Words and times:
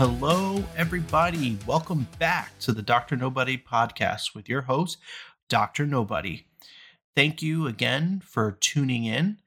Hello, 0.00 0.64
everybody. 0.78 1.58
Welcome 1.66 2.08
back 2.18 2.58
to 2.60 2.72
the 2.72 2.80
Dr. 2.80 3.16
Nobody 3.16 3.58
podcast 3.58 4.34
with 4.34 4.48
your 4.48 4.62
host, 4.62 4.96
Dr. 5.50 5.84
Nobody. 5.84 6.46
Thank 7.14 7.42
you 7.42 7.66
again 7.66 8.22
for 8.24 8.52
tuning 8.52 9.04
in. 9.04 9.40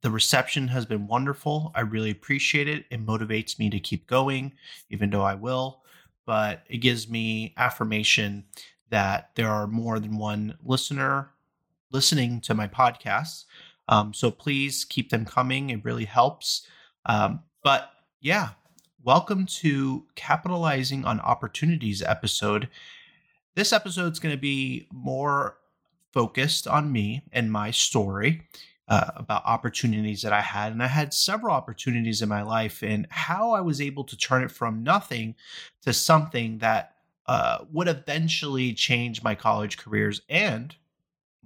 The 0.00 0.10
reception 0.10 0.68
has 0.68 0.86
been 0.86 1.06
wonderful. 1.06 1.72
I 1.74 1.82
really 1.82 2.10
appreciate 2.10 2.68
it. 2.68 2.86
It 2.90 3.04
motivates 3.04 3.58
me 3.58 3.68
to 3.68 3.78
keep 3.78 4.06
going, 4.06 4.54
even 4.88 5.10
though 5.10 5.24
I 5.24 5.34
will, 5.34 5.82
but 6.24 6.62
it 6.70 6.78
gives 6.78 7.06
me 7.06 7.52
affirmation 7.58 8.46
that 8.88 9.32
there 9.34 9.50
are 9.50 9.66
more 9.66 10.00
than 10.00 10.16
one 10.16 10.56
listener 10.64 11.32
listening 11.90 12.40
to 12.40 12.54
my 12.54 12.66
podcasts. 12.66 13.44
Um, 13.90 14.14
so 14.14 14.30
please 14.30 14.86
keep 14.86 15.10
them 15.10 15.26
coming. 15.26 15.68
It 15.68 15.84
really 15.84 16.06
helps. 16.06 16.66
Um, 17.04 17.40
but 17.62 17.90
yeah, 18.22 18.52
welcome 19.06 19.46
to 19.46 20.04
Capitalizing 20.16 21.04
on 21.04 21.20
Opportunities 21.20 22.02
episode. 22.02 22.68
This 23.54 23.72
episode 23.72 24.12
is 24.12 24.18
going 24.18 24.34
to 24.34 24.40
be 24.40 24.88
more 24.92 25.58
focused 26.12 26.66
on 26.66 26.90
me 26.90 27.22
and 27.30 27.52
my 27.52 27.70
story 27.70 28.42
uh, 28.88 29.12
about 29.14 29.44
opportunities 29.46 30.22
that 30.22 30.32
I 30.32 30.40
had. 30.40 30.72
And 30.72 30.82
I 30.82 30.88
had 30.88 31.14
several 31.14 31.54
opportunities 31.54 32.20
in 32.20 32.28
my 32.28 32.42
life 32.42 32.82
and 32.82 33.06
how 33.10 33.52
I 33.52 33.60
was 33.60 33.80
able 33.80 34.02
to 34.02 34.16
turn 34.16 34.42
it 34.42 34.50
from 34.50 34.82
nothing 34.82 35.36
to 35.82 35.92
something 35.92 36.58
that 36.58 36.96
uh, 37.26 37.58
would 37.72 37.86
eventually 37.86 38.74
change 38.74 39.22
my 39.22 39.36
college 39.36 39.78
careers 39.78 40.20
and 40.28 40.74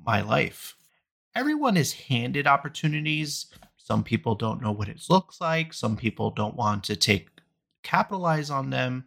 my 0.03 0.23
life. 0.23 0.77
Everyone 1.35 1.77
is 1.77 1.93
handed 1.93 2.47
opportunities. 2.47 3.53
Some 3.77 4.03
people 4.03 4.35
don't 4.35 4.63
know 4.63 4.73
what 4.73 4.89
it 4.89 5.03
looks 5.11 5.43
like. 5.43 5.75
Some 5.75 5.99
people 5.99 6.31
don't 6.31 6.57
want 6.57 6.85
to 6.85 6.97
take 6.97 7.29
capitalize 7.83 8.51
on 8.51 8.71
them. 8.71 9.05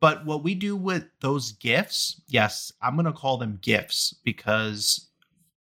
But 0.00 0.26
what 0.26 0.42
we 0.42 0.54
do 0.54 0.76
with 0.76 1.06
those 1.20 1.52
gifts, 1.52 2.20
yes, 2.28 2.72
I'm 2.82 2.94
going 2.94 3.06
to 3.06 3.12
call 3.12 3.38
them 3.38 3.58
gifts 3.62 4.14
because 4.24 5.08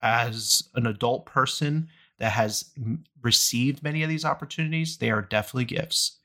as 0.02 0.64
an 0.76 0.88
adult 0.88 1.26
person 1.26 1.90
that 2.18 2.32
has 2.32 2.72
received 3.22 3.84
many 3.84 4.04
of 4.04 4.10
these 4.10 4.26
opportunities, 4.26 4.98
they 4.98 5.12
are 5.12 5.22
definitely 5.22 5.66
gifts. 5.66 6.18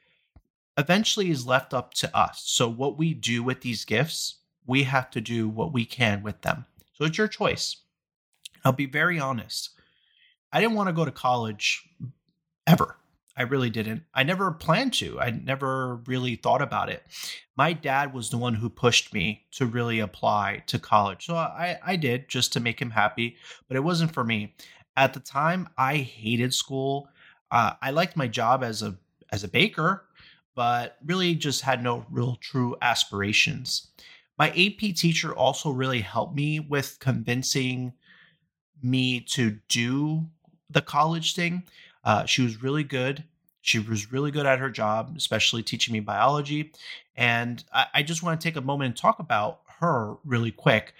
Eventually 0.78 1.30
is 1.30 1.46
left 1.46 1.74
up 1.74 1.94
to 1.94 2.16
us. 2.16 2.42
So 2.44 2.68
what 2.68 2.98
we 2.98 3.14
do 3.14 3.42
with 3.42 3.60
these 3.62 3.84
gifts, 3.84 4.36
we 4.66 4.84
have 4.84 5.10
to 5.10 5.20
do 5.20 5.48
what 5.48 5.72
we 5.72 5.84
can 5.84 6.22
with 6.22 6.42
them. 6.42 6.66
So 6.94 7.04
it's 7.04 7.18
your 7.18 7.28
choice. 7.28 7.76
I'll 8.64 8.72
be 8.72 8.86
very 8.86 9.18
honest. 9.18 9.70
I 10.52 10.60
didn't 10.60 10.76
want 10.76 10.88
to 10.88 10.94
go 10.94 11.04
to 11.04 11.10
college 11.10 11.88
ever. 12.66 12.96
I 13.36 13.42
really 13.42 13.70
didn't. 13.70 14.04
I 14.14 14.22
never 14.22 14.50
planned 14.50 14.94
to. 14.94 15.20
I 15.20 15.30
never 15.30 15.96
really 16.06 16.36
thought 16.36 16.62
about 16.62 16.88
it. 16.88 17.02
My 17.56 17.72
dad 17.72 18.14
was 18.14 18.30
the 18.30 18.38
one 18.38 18.54
who 18.54 18.70
pushed 18.70 19.12
me 19.12 19.44
to 19.52 19.66
really 19.66 20.00
apply 20.00 20.62
to 20.68 20.78
college. 20.78 21.26
So 21.26 21.34
I, 21.36 21.78
I 21.84 21.96
did 21.96 22.28
just 22.28 22.52
to 22.54 22.60
make 22.60 22.80
him 22.80 22.90
happy, 22.90 23.36
but 23.68 23.76
it 23.76 23.84
wasn't 23.84 24.14
for 24.14 24.24
me. 24.24 24.54
At 24.96 25.12
the 25.12 25.20
time, 25.20 25.68
I 25.76 25.96
hated 25.96 26.54
school. 26.54 27.08
Uh, 27.50 27.72
I 27.82 27.90
liked 27.90 28.16
my 28.16 28.26
job 28.26 28.64
as 28.64 28.82
a 28.82 28.96
as 29.30 29.44
a 29.44 29.48
baker, 29.48 30.04
but 30.54 30.96
really 31.04 31.34
just 31.34 31.62
had 31.62 31.82
no 31.82 32.06
real 32.10 32.36
true 32.40 32.76
aspirations. 32.80 33.88
My 34.38 34.48
AP 34.50 34.94
teacher 34.94 35.34
also 35.34 35.70
really 35.70 36.00
helped 36.00 36.34
me 36.34 36.60
with 36.60 36.98
convincing 37.00 37.92
me 38.82 39.20
to 39.20 39.58
do 39.68 40.26
the 40.70 40.82
college 40.82 41.34
thing. 41.34 41.64
Uh, 42.06 42.24
she 42.24 42.40
was 42.40 42.62
really 42.62 42.84
good. 42.84 43.24
She 43.60 43.80
was 43.80 44.12
really 44.12 44.30
good 44.30 44.46
at 44.46 44.60
her 44.60 44.70
job, 44.70 45.14
especially 45.16 45.62
teaching 45.62 45.92
me 45.92 46.00
biology. 46.00 46.72
And 47.16 47.62
I, 47.74 47.86
I 47.94 48.02
just 48.04 48.22
want 48.22 48.40
to 48.40 48.48
take 48.48 48.56
a 48.56 48.60
moment 48.60 48.86
and 48.86 48.96
talk 48.96 49.18
about 49.18 49.60
her 49.80 50.14
really 50.24 50.52
quick. 50.52 50.94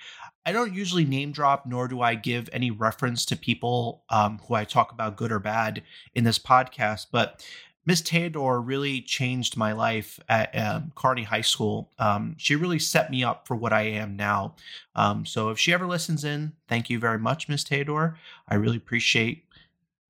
I 0.44 0.52
don't 0.52 0.74
usually 0.74 1.04
name 1.04 1.32
drop, 1.32 1.64
nor 1.66 1.88
do 1.88 2.00
I 2.00 2.14
give 2.14 2.48
any 2.52 2.70
reference 2.70 3.24
to 3.26 3.36
people 3.36 4.02
um, 4.10 4.40
who 4.46 4.54
I 4.54 4.64
talk 4.64 4.92
about 4.92 5.16
good 5.16 5.32
or 5.32 5.38
bad 5.38 5.82
in 6.14 6.24
this 6.24 6.38
podcast. 6.38 7.06
But 7.10 7.44
Miss 7.84 8.00
Theodore 8.00 8.60
really 8.60 9.00
changed 9.00 9.56
my 9.56 9.70
life 9.70 10.18
at 10.28 10.56
um, 10.58 10.92
Kearny 10.96 11.24
High 11.24 11.40
School. 11.42 11.90
Um, 12.00 12.34
she 12.36 12.56
really 12.56 12.80
set 12.80 13.12
me 13.12 13.22
up 13.22 13.46
for 13.46 13.54
what 13.54 13.72
I 13.72 13.82
am 13.82 14.16
now. 14.16 14.56
Um, 14.96 15.24
so 15.24 15.50
if 15.50 15.58
she 15.58 15.72
ever 15.72 15.86
listens 15.86 16.24
in, 16.24 16.52
thank 16.68 16.90
you 16.90 16.98
very 16.98 17.18
much, 17.18 17.48
Miss 17.48 17.62
Theodore. 17.62 18.18
I 18.48 18.56
really 18.56 18.76
appreciate 18.76 19.45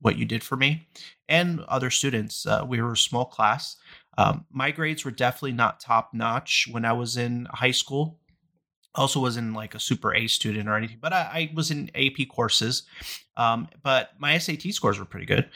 what 0.01 0.17
you 0.17 0.25
did 0.25 0.45
for 0.45 0.57
me 0.57 0.87
and 1.29 1.61
other 1.62 1.91
students. 1.91 2.47
Uh, 2.47 2.65
we 2.67 2.81
were 2.81 2.93
a 2.93 2.97
small 2.97 3.25
class. 3.25 3.77
Um, 4.19 4.47
my 4.51 4.71
grades 4.71 5.05
were 5.05 5.11
definitely 5.11 5.53
not 5.53 5.81
top 5.81 6.15
notch 6.15 6.69
when 6.71 6.84
I 6.84 6.93
was 6.93 7.17
in 7.17 7.47
high 7.51 7.71
school. 7.71 8.19
Also, 8.95 9.21
wasn't 9.21 9.53
like 9.53 9.75
a 9.75 9.81
super 9.81 10.15
A 10.15 10.27
student 10.27 10.69
or 10.69 10.77
anything, 10.77 10.99
but 11.03 11.12
I, 11.12 11.19
I 11.19 11.53
was 11.55 11.71
in 11.71 11.91
AP 11.95 12.29
courses. 12.31 12.84
Um, 13.37 13.69
but 13.83 14.12
my 14.19 14.39
SAT 14.39 14.73
scores 14.73 14.99
were 14.99 15.05
pretty 15.05 15.27
good. 15.27 15.51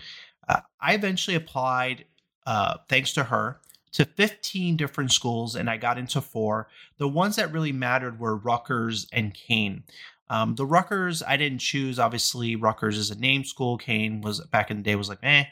Uh, 0.47 0.61
I 0.79 0.95
eventually 0.95 1.37
applied, 1.37 2.05
uh, 2.47 2.77
thanks 2.89 3.15
to 3.15 3.25
her, 3.25 3.61
to 3.93 4.05
15 4.05 4.77
different 4.77 5.11
schools, 5.11 5.57
and 5.57 5.71
I 5.71 5.79
got 5.79 5.99
into 5.99 6.21
four. 6.21 6.69
The 6.99 7.09
ones 7.09 7.37
that 7.37 7.53
really 7.53 7.73
mattered 7.73 8.21
were 8.21 8.37
Rutgers 8.37 9.07
and 9.13 9.33
Kean. 9.33 9.85
Um, 10.31 10.55
the 10.55 10.65
Rutgers, 10.65 11.23
I 11.23 11.37
didn't 11.37 11.59
choose. 11.59 11.99
Obviously, 11.99 12.57
Rutgers 12.57 12.97
is 12.97 13.11
a 13.11 13.19
name 13.19 13.45
school. 13.45 13.77
Kean 13.77 14.23
was 14.23 14.41
back 14.47 14.71
in 14.71 14.79
the 14.79 14.83
day 14.83 14.95
was 14.95 15.09
like, 15.09 15.19
eh, 15.23 15.45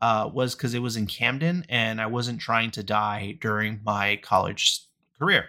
uh, 0.00 0.30
was 0.32 0.54
because 0.54 0.72
it 0.72 0.78
was 0.78 0.96
in 0.96 1.06
Camden, 1.06 1.66
and 1.68 2.00
I 2.00 2.06
wasn't 2.06 2.40
trying 2.40 2.70
to 2.72 2.82
die 2.82 3.36
during 3.40 3.80
my 3.84 4.16
college 4.22 4.80
career. 5.18 5.46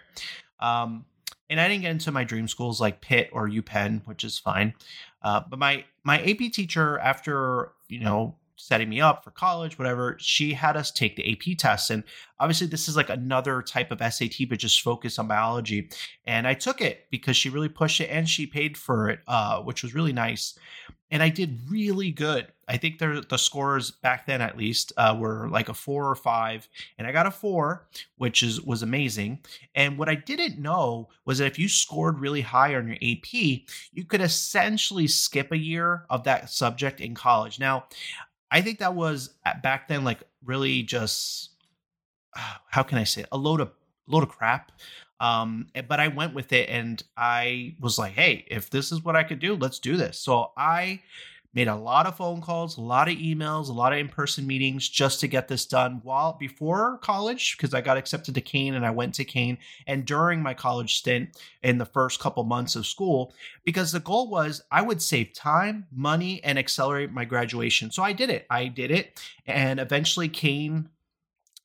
Um, 0.59 1.05
and 1.49 1.59
I 1.59 1.67
didn't 1.67 1.83
get 1.83 1.91
into 1.91 2.11
my 2.11 2.23
dream 2.23 2.47
schools 2.47 2.81
like 2.81 3.01
Pitt 3.01 3.29
or 3.31 3.47
UPenn, 3.47 4.05
which 4.07 4.23
is 4.23 4.39
fine. 4.39 4.73
Uh, 5.21 5.41
but 5.47 5.59
my 5.59 5.85
my 6.03 6.19
AP 6.19 6.51
teacher, 6.51 6.97
after 6.99 7.73
you 7.87 7.99
know 7.99 8.35
setting 8.61 8.89
me 8.89 9.01
up 9.01 9.23
for 9.23 9.31
college, 9.31 9.77
whatever, 9.77 10.17
she 10.19 10.53
had 10.53 10.77
us 10.77 10.91
take 10.91 11.15
the 11.15 11.31
AP 11.31 11.57
test. 11.57 11.89
And 11.89 12.03
obviously, 12.39 12.67
this 12.67 12.87
is 12.87 12.95
like 12.95 13.09
another 13.09 13.61
type 13.61 13.91
of 13.91 13.99
SAT, 14.13 14.49
but 14.49 14.59
just 14.59 14.81
focus 14.81 15.19
on 15.19 15.27
biology. 15.27 15.89
And 16.25 16.47
I 16.47 16.53
took 16.53 16.81
it 16.81 17.07
because 17.09 17.35
she 17.35 17.49
really 17.49 17.69
pushed 17.69 18.01
it 18.01 18.09
and 18.09 18.29
she 18.29 18.45
paid 18.45 18.77
for 18.77 19.09
it, 19.09 19.19
uh, 19.27 19.61
which 19.61 19.83
was 19.83 19.95
really 19.95 20.13
nice. 20.13 20.57
And 21.09 21.21
I 21.21 21.27
did 21.27 21.59
really 21.69 22.11
good. 22.11 22.47
I 22.69 22.77
think 22.77 22.99
the 22.99 23.25
the 23.27 23.37
scores 23.37 23.91
back 23.91 24.25
then, 24.25 24.39
at 24.39 24.55
least, 24.57 24.93
uh, 24.95 25.13
were 25.19 25.49
like 25.49 25.67
a 25.67 25.73
four 25.73 26.09
or 26.09 26.15
five, 26.15 26.69
and 26.97 27.05
I 27.05 27.11
got 27.11 27.25
a 27.25 27.31
four, 27.31 27.85
which 28.17 28.41
is 28.41 28.61
was 28.61 28.81
amazing. 28.81 29.39
And 29.75 29.97
what 29.97 30.07
I 30.07 30.15
didn't 30.15 30.57
know 30.57 31.09
was 31.25 31.39
that 31.39 31.47
if 31.47 31.59
you 31.59 31.67
scored 31.67 32.19
really 32.19 32.39
high 32.39 32.75
on 32.75 32.87
your 32.87 32.95
AP, 32.95 33.33
you 33.91 34.05
could 34.07 34.21
essentially 34.21 35.05
skip 35.07 35.51
a 35.51 35.57
year 35.57 36.05
of 36.09 36.23
that 36.23 36.49
subject 36.49 37.01
in 37.01 37.13
college. 37.13 37.59
Now, 37.59 37.87
I 38.51 38.61
think 38.61 38.79
that 38.79 38.93
was 38.93 39.29
back 39.63 39.87
then 39.87 40.03
like 40.03 40.23
really 40.43 40.83
just 40.83 41.51
how 42.69 42.83
can 42.83 42.97
I 42.97 43.03
say 43.03 43.21
it? 43.21 43.29
a 43.31 43.37
load 43.37 43.61
of 43.61 43.71
load 44.07 44.23
of 44.23 44.29
crap. 44.29 44.71
Um, 45.19 45.67
but 45.87 45.99
I 45.99 46.07
went 46.07 46.33
with 46.33 46.51
it 46.51 46.67
and 46.67 47.01
I 47.15 47.75
was 47.79 47.99
like, 47.99 48.13
hey, 48.13 48.43
if 48.49 48.71
this 48.71 48.91
is 48.91 49.03
what 49.03 49.15
I 49.15 49.23
could 49.23 49.39
do, 49.39 49.55
let's 49.55 49.77
do 49.77 49.95
this. 49.95 50.17
So 50.17 50.51
I 50.57 51.01
made 51.53 51.67
a 51.67 51.75
lot 51.75 52.05
of 52.05 52.15
phone 52.15 52.41
calls, 52.41 52.77
a 52.77 52.81
lot 52.81 53.09
of 53.09 53.17
emails, 53.17 53.69
a 53.69 53.73
lot 53.73 53.91
of 53.91 53.99
in-person 53.99 54.47
meetings 54.47 54.87
just 54.87 55.19
to 55.19 55.27
get 55.27 55.47
this 55.47 55.65
done 55.65 55.99
while 56.03 56.33
before 56.39 56.97
college 56.99 57.57
because 57.57 57.73
I 57.73 57.81
got 57.81 57.97
accepted 57.97 58.35
to 58.35 58.41
Kean 58.41 58.73
and 58.73 58.85
I 58.85 58.91
went 58.91 59.15
to 59.15 59.25
Kean 59.25 59.57
and 59.87 60.05
during 60.05 60.41
my 60.41 60.53
college 60.53 60.97
stint 60.97 61.37
in 61.61 61.77
the 61.77 61.85
first 61.85 62.19
couple 62.19 62.43
months 62.43 62.75
of 62.75 62.85
school 62.85 63.33
because 63.65 63.91
the 63.91 63.99
goal 63.99 64.29
was 64.29 64.61
I 64.71 64.81
would 64.81 65.01
save 65.01 65.33
time, 65.33 65.87
money 65.91 66.43
and 66.43 66.57
accelerate 66.57 67.11
my 67.11 67.25
graduation. 67.25 67.91
So 67.91 68.01
I 68.03 68.13
did 68.13 68.29
it. 68.29 68.45
I 68.49 68.67
did 68.67 68.91
it 68.91 69.21
and 69.45 69.79
eventually 69.79 70.29
Kean 70.29 70.89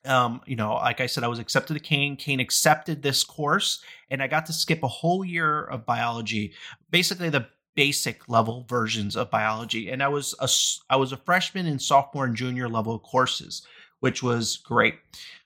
um, 0.05 0.41
you 0.45 0.55
know, 0.55 0.75
like 0.75 1.01
I 1.01 1.05
said, 1.05 1.23
I 1.25 1.27
was 1.27 1.39
accepted 1.39 1.73
to 1.73 1.79
Kean. 1.81 2.15
Kean 2.15 2.39
accepted 2.39 3.01
this 3.01 3.25
course, 3.25 3.81
and 4.09 4.23
I 4.23 4.27
got 4.27 4.45
to 4.45 4.53
skip 4.53 4.81
a 4.83 4.87
whole 4.87 5.25
year 5.25 5.65
of 5.65 5.85
biology. 5.85 6.53
Basically, 6.91 7.29
the 7.29 7.47
basic 7.77 8.27
level 8.27 8.65
versions 8.67 9.15
of 9.15 9.29
biology. 9.29 9.89
And 9.89 10.01
i 10.03 10.07
was 10.07 10.35
a 10.39 10.49
i 10.93 10.97
was 10.97 11.11
a 11.13 11.17
freshman 11.17 11.67
in 11.67 11.79
sophomore 11.79 12.25
and 12.25 12.35
junior 12.35 12.67
level 12.67 12.99
courses 12.99 13.65
which 13.99 14.21
was 14.21 14.57
great. 14.57 14.95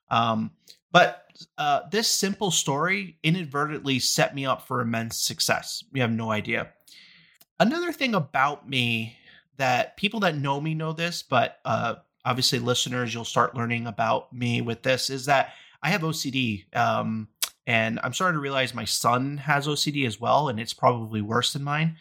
Um, 0.09 0.51
but 0.91 1.25
uh, 1.57 1.81
this 1.89 2.09
simple 2.09 2.51
story 2.51 3.17
inadvertently 3.23 3.99
set 3.99 4.35
me 4.35 4.45
up 4.45 4.67
for 4.67 4.81
immense 4.81 5.21
success. 5.21 5.83
You 5.93 6.01
have 6.01 6.11
no 6.11 6.31
idea. 6.31 6.69
Another 7.59 7.93
thing 7.93 8.13
about 8.13 8.67
me 8.67 9.15
that 9.57 9.95
people 9.95 10.19
that 10.21 10.35
know 10.35 10.59
me 10.59 10.73
know 10.73 10.93
this 10.93 11.21
but 11.21 11.59
uh, 11.65 11.95
obviously 12.25 12.59
listeners 12.59 13.13
you'll 13.13 13.25
start 13.25 13.55
learning 13.55 13.87
about 13.87 14.31
me 14.33 14.61
with 14.61 14.81
this 14.81 15.09
is 15.09 15.25
that 15.25 15.53
i 15.83 15.89
have 15.89 16.01
ocd 16.01 16.75
um, 16.75 17.27
and 17.71 18.01
I'm 18.03 18.11
starting 18.11 18.35
to 18.35 18.41
realize 18.41 18.73
my 18.73 18.83
son 18.83 19.37
has 19.37 19.65
OCD 19.65 20.05
as 20.05 20.19
well, 20.19 20.49
and 20.49 20.59
it's 20.59 20.73
probably 20.73 21.21
worse 21.21 21.53
than 21.53 21.63
mine. 21.63 21.95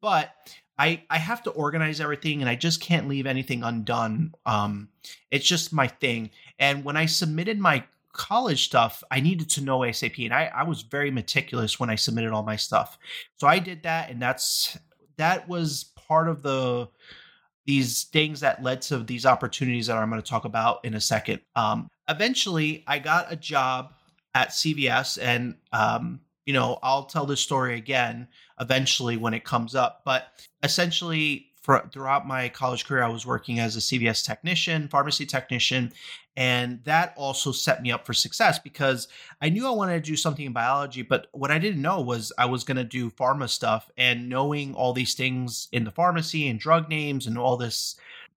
But 0.00 0.32
I 0.78 1.02
I 1.10 1.18
have 1.18 1.42
to 1.42 1.50
organize 1.50 2.00
everything, 2.00 2.42
and 2.42 2.48
I 2.48 2.54
just 2.54 2.80
can't 2.80 3.08
leave 3.08 3.26
anything 3.26 3.64
undone. 3.64 4.34
Um, 4.46 4.88
it's 5.32 5.44
just 5.44 5.72
my 5.72 5.88
thing. 5.88 6.30
And 6.60 6.84
when 6.84 6.96
I 6.96 7.06
submitted 7.06 7.58
my 7.58 7.82
college 8.12 8.66
stuff, 8.66 9.02
I 9.10 9.18
needed 9.18 9.50
to 9.50 9.62
know 9.62 9.80
ASAP. 9.80 10.24
And 10.24 10.32
I, 10.32 10.44
I 10.54 10.62
was 10.62 10.82
very 10.82 11.10
meticulous 11.10 11.80
when 11.80 11.90
I 11.90 11.96
submitted 11.96 12.30
all 12.30 12.44
my 12.44 12.56
stuff. 12.56 12.96
So 13.36 13.48
I 13.48 13.58
did 13.58 13.82
that. 13.82 14.10
And 14.10 14.22
that's, 14.22 14.78
that 15.16 15.48
was 15.48 15.92
part 16.08 16.28
of 16.28 16.42
the, 16.42 16.88
these 17.66 18.04
things 18.04 18.40
that 18.40 18.62
led 18.62 18.80
to 18.82 19.00
these 19.00 19.26
opportunities 19.26 19.88
that 19.88 19.98
I'm 19.98 20.08
going 20.08 20.22
to 20.22 20.28
talk 20.28 20.46
about 20.46 20.84
in 20.84 20.94
a 20.94 21.00
second. 21.00 21.40
Um, 21.56 21.88
eventually, 22.08 22.84
I 22.86 23.00
got 23.00 23.30
a 23.30 23.36
job 23.36 23.92
at 24.36 24.50
CVS, 24.50 25.18
and 25.20 25.54
um, 25.72 26.20
you 26.44 26.52
know, 26.52 26.78
I'll 26.82 27.04
tell 27.04 27.24
this 27.24 27.40
story 27.40 27.76
again 27.76 28.28
eventually 28.60 29.16
when 29.16 29.32
it 29.32 29.44
comes 29.44 29.74
up. 29.74 30.02
But 30.04 30.28
essentially, 30.62 31.46
for, 31.62 31.88
throughout 31.90 32.26
my 32.26 32.50
college 32.50 32.84
career, 32.84 33.02
I 33.02 33.08
was 33.08 33.24
working 33.24 33.58
as 33.60 33.76
a 33.76 33.80
CVS 33.80 34.24
technician, 34.24 34.88
pharmacy 34.88 35.24
technician, 35.24 35.90
and 36.36 36.84
that 36.84 37.14
also 37.16 37.50
set 37.50 37.80
me 37.80 37.90
up 37.90 38.04
for 38.04 38.12
success 38.12 38.58
because 38.58 39.08
I 39.40 39.48
knew 39.48 39.66
I 39.66 39.70
wanted 39.70 40.04
to 40.04 40.10
do 40.10 40.16
something 40.16 40.44
in 40.44 40.52
biology, 40.52 41.00
but 41.00 41.28
what 41.32 41.50
I 41.50 41.58
didn't 41.58 41.80
know 41.80 42.02
was 42.02 42.30
I 42.36 42.44
was 42.44 42.62
going 42.62 42.76
to 42.76 42.84
do 42.84 43.10
pharma 43.10 43.48
stuff. 43.48 43.90
And 43.96 44.28
knowing 44.28 44.74
all 44.74 44.92
these 44.92 45.14
things 45.14 45.68
in 45.72 45.84
the 45.84 45.90
pharmacy 45.90 46.46
and 46.46 46.60
drug 46.60 46.90
names 46.90 47.26
and 47.26 47.38
all 47.38 47.56
this 47.56 47.96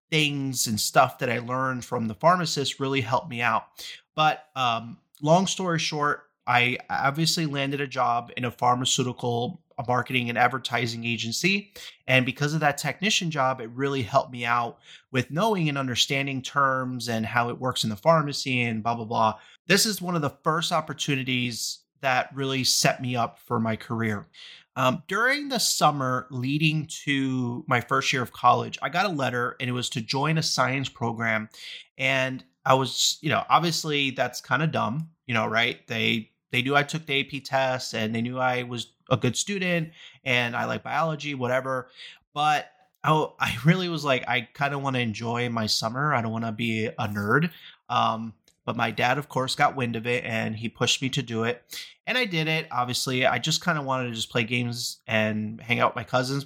things 0.09 0.65
and 0.65 0.79
stuff 0.79 1.19
that 1.19 1.29
I 1.29 1.39
learned 1.39 1.83
from 1.83 2.07
the 2.07 2.15
pharmacist 2.15 2.79
really 2.79 3.01
helped 3.01 3.29
me 3.29 3.41
out. 3.41 3.67
But 4.15 4.45
um, 4.55 4.97
long 5.21 5.47
story 5.47 5.79
short, 5.79 6.23
I 6.47 6.77
obviously 6.89 7.45
landed 7.45 7.81
a 7.81 7.87
job 7.87 8.31
in 8.35 8.45
a 8.45 8.51
pharmaceutical 8.51 9.61
a 9.79 9.83
marketing 9.87 10.27
and 10.27 10.37
advertising 10.37 11.05
agency. 11.05 11.71
And 12.05 12.25
because 12.25 12.53
of 12.53 12.59
that 12.59 12.77
technician 12.77 13.31
job, 13.31 13.61
it 13.61 13.69
really 13.69 14.01
helped 14.01 14.31
me 14.31 14.43
out 14.43 14.77
with 15.11 15.31
knowing 15.31 15.69
and 15.69 15.77
understanding 15.77 16.41
terms 16.41 17.07
and 17.07 17.25
how 17.25 17.49
it 17.49 17.57
works 17.57 17.85
in 17.85 17.89
the 17.89 17.95
pharmacy 17.95 18.61
and 18.61 18.83
blah, 18.83 18.95
blah, 18.95 19.05
blah. 19.05 19.39
This 19.67 19.85
is 19.85 20.01
one 20.01 20.15
of 20.15 20.21
the 20.21 20.35
first 20.43 20.73
opportunities 20.73 21.79
that 22.01 22.29
really 22.35 22.65
set 22.65 23.01
me 23.01 23.15
up 23.15 23.39
for 23.39 23.59
my 23.59 23.77
career. 23.77 24.27
Um, 24.75 25.03
during 25.07 25.47
the 25.47 25.59
summer 25.59 26.27
leading 26.29 26.87
to 27.05 27.63
my 27.67 27.79
first 27.79 28.11
year 28.11 28.21
of 28.21 28.33
college, 28.33 28.77
I 28.81 28.89
got 28.89 29.05
a 29.05 29.09
letter 29.09 29.55
and 29.59 29.69
it 29.69 29.73
was 29.73 29.89
to 29.91 30.01
join 30.01 30.37
a 30.37 30.43
science 30.43 30.89
program. 30.89 31.49
And 31.97 32.43
I 32.65 32.73
was, 32.73 33.17
you 33.21 33.29
know, 33.29 33.43
obviously 33.49 34.11
that's 34.11 34.41
kind 34.41 34.61
of 34.61 34.71
dumb, 34.71 35.09
you 35.25 35.33
know, 35.33 35.47
right? 35.47 35.85
They 35.87 36.31
they 36.51 36.61
knew 36.61 36.75
I 36.75 36.83
took 36.83 37.05
the 37.05 37.19
AP 37.19 37.43
test 37.43 37.93
and 37.93 38.13
they 38.13 38.21
knew 38.21 38.39
I 38.39 38.63
was 38.63 38.91
a 39.09 39.17
good 39.17 39.37
student 39.37 39.91
and 40.23 40.55
I 40.55 40.65
like 40.65 40.83
biology, 40.83 41.35
whatever. 41.35 41.89
But 42.33 42.71
I, 43.03 43.27
I 43.39 43.57
really 43.65 43.89
was 43.89 44.03
like, 44.03 44.27
I 44.27 44.41
kind 44.53 44.73
of 44.73 44.81
want 44.81 44.95
to 44.95 45.01
enjoy 45.01 45.49
my 45.49 45.67
summer. 45.67 46.13
I 46.13 46.21
don't 46.21 46.31
want 46.31 46.45
to 46.45 46.51
be 46.51 46.87
a 46.87 47.07
nerd. 47.07 47.51
Um, 47.87 48.33
but 48.65 48.75
my 48.75 48.91
dad, 48.91 49.17
of 49.17 49.29
course, 49.29 49.55
got 49.55 49.75
wind 49.75 49.95
of 49.95 50.05
it 50.05 50.23
and 50.25 50.55
he 50.55 50.69
pushed 50.69 51.01
me 51.01 51.09
to 51.09 51.23
do 51.23 51.43
it. 51.43 51.63
And 52.05 52.17
I 52.17 52.25
did 52.25 52.47
it. 52.47 52.67
Obviously, 52.71 53.25
I 53.25 53.39
just 53.39 53.61
kind 53.61 53.79
of 53.79 53.85
wanted 53.85 54.09
to 54.09 54.15
just 54.15 54.31
play 54.31 54.43
games 54.43 54.99
and 55.07 55.59
hang 55.61 55.79
out 55.79 55.91
with 55.91 55.95
my 55.95 56.03
cousins. 56.03 56.45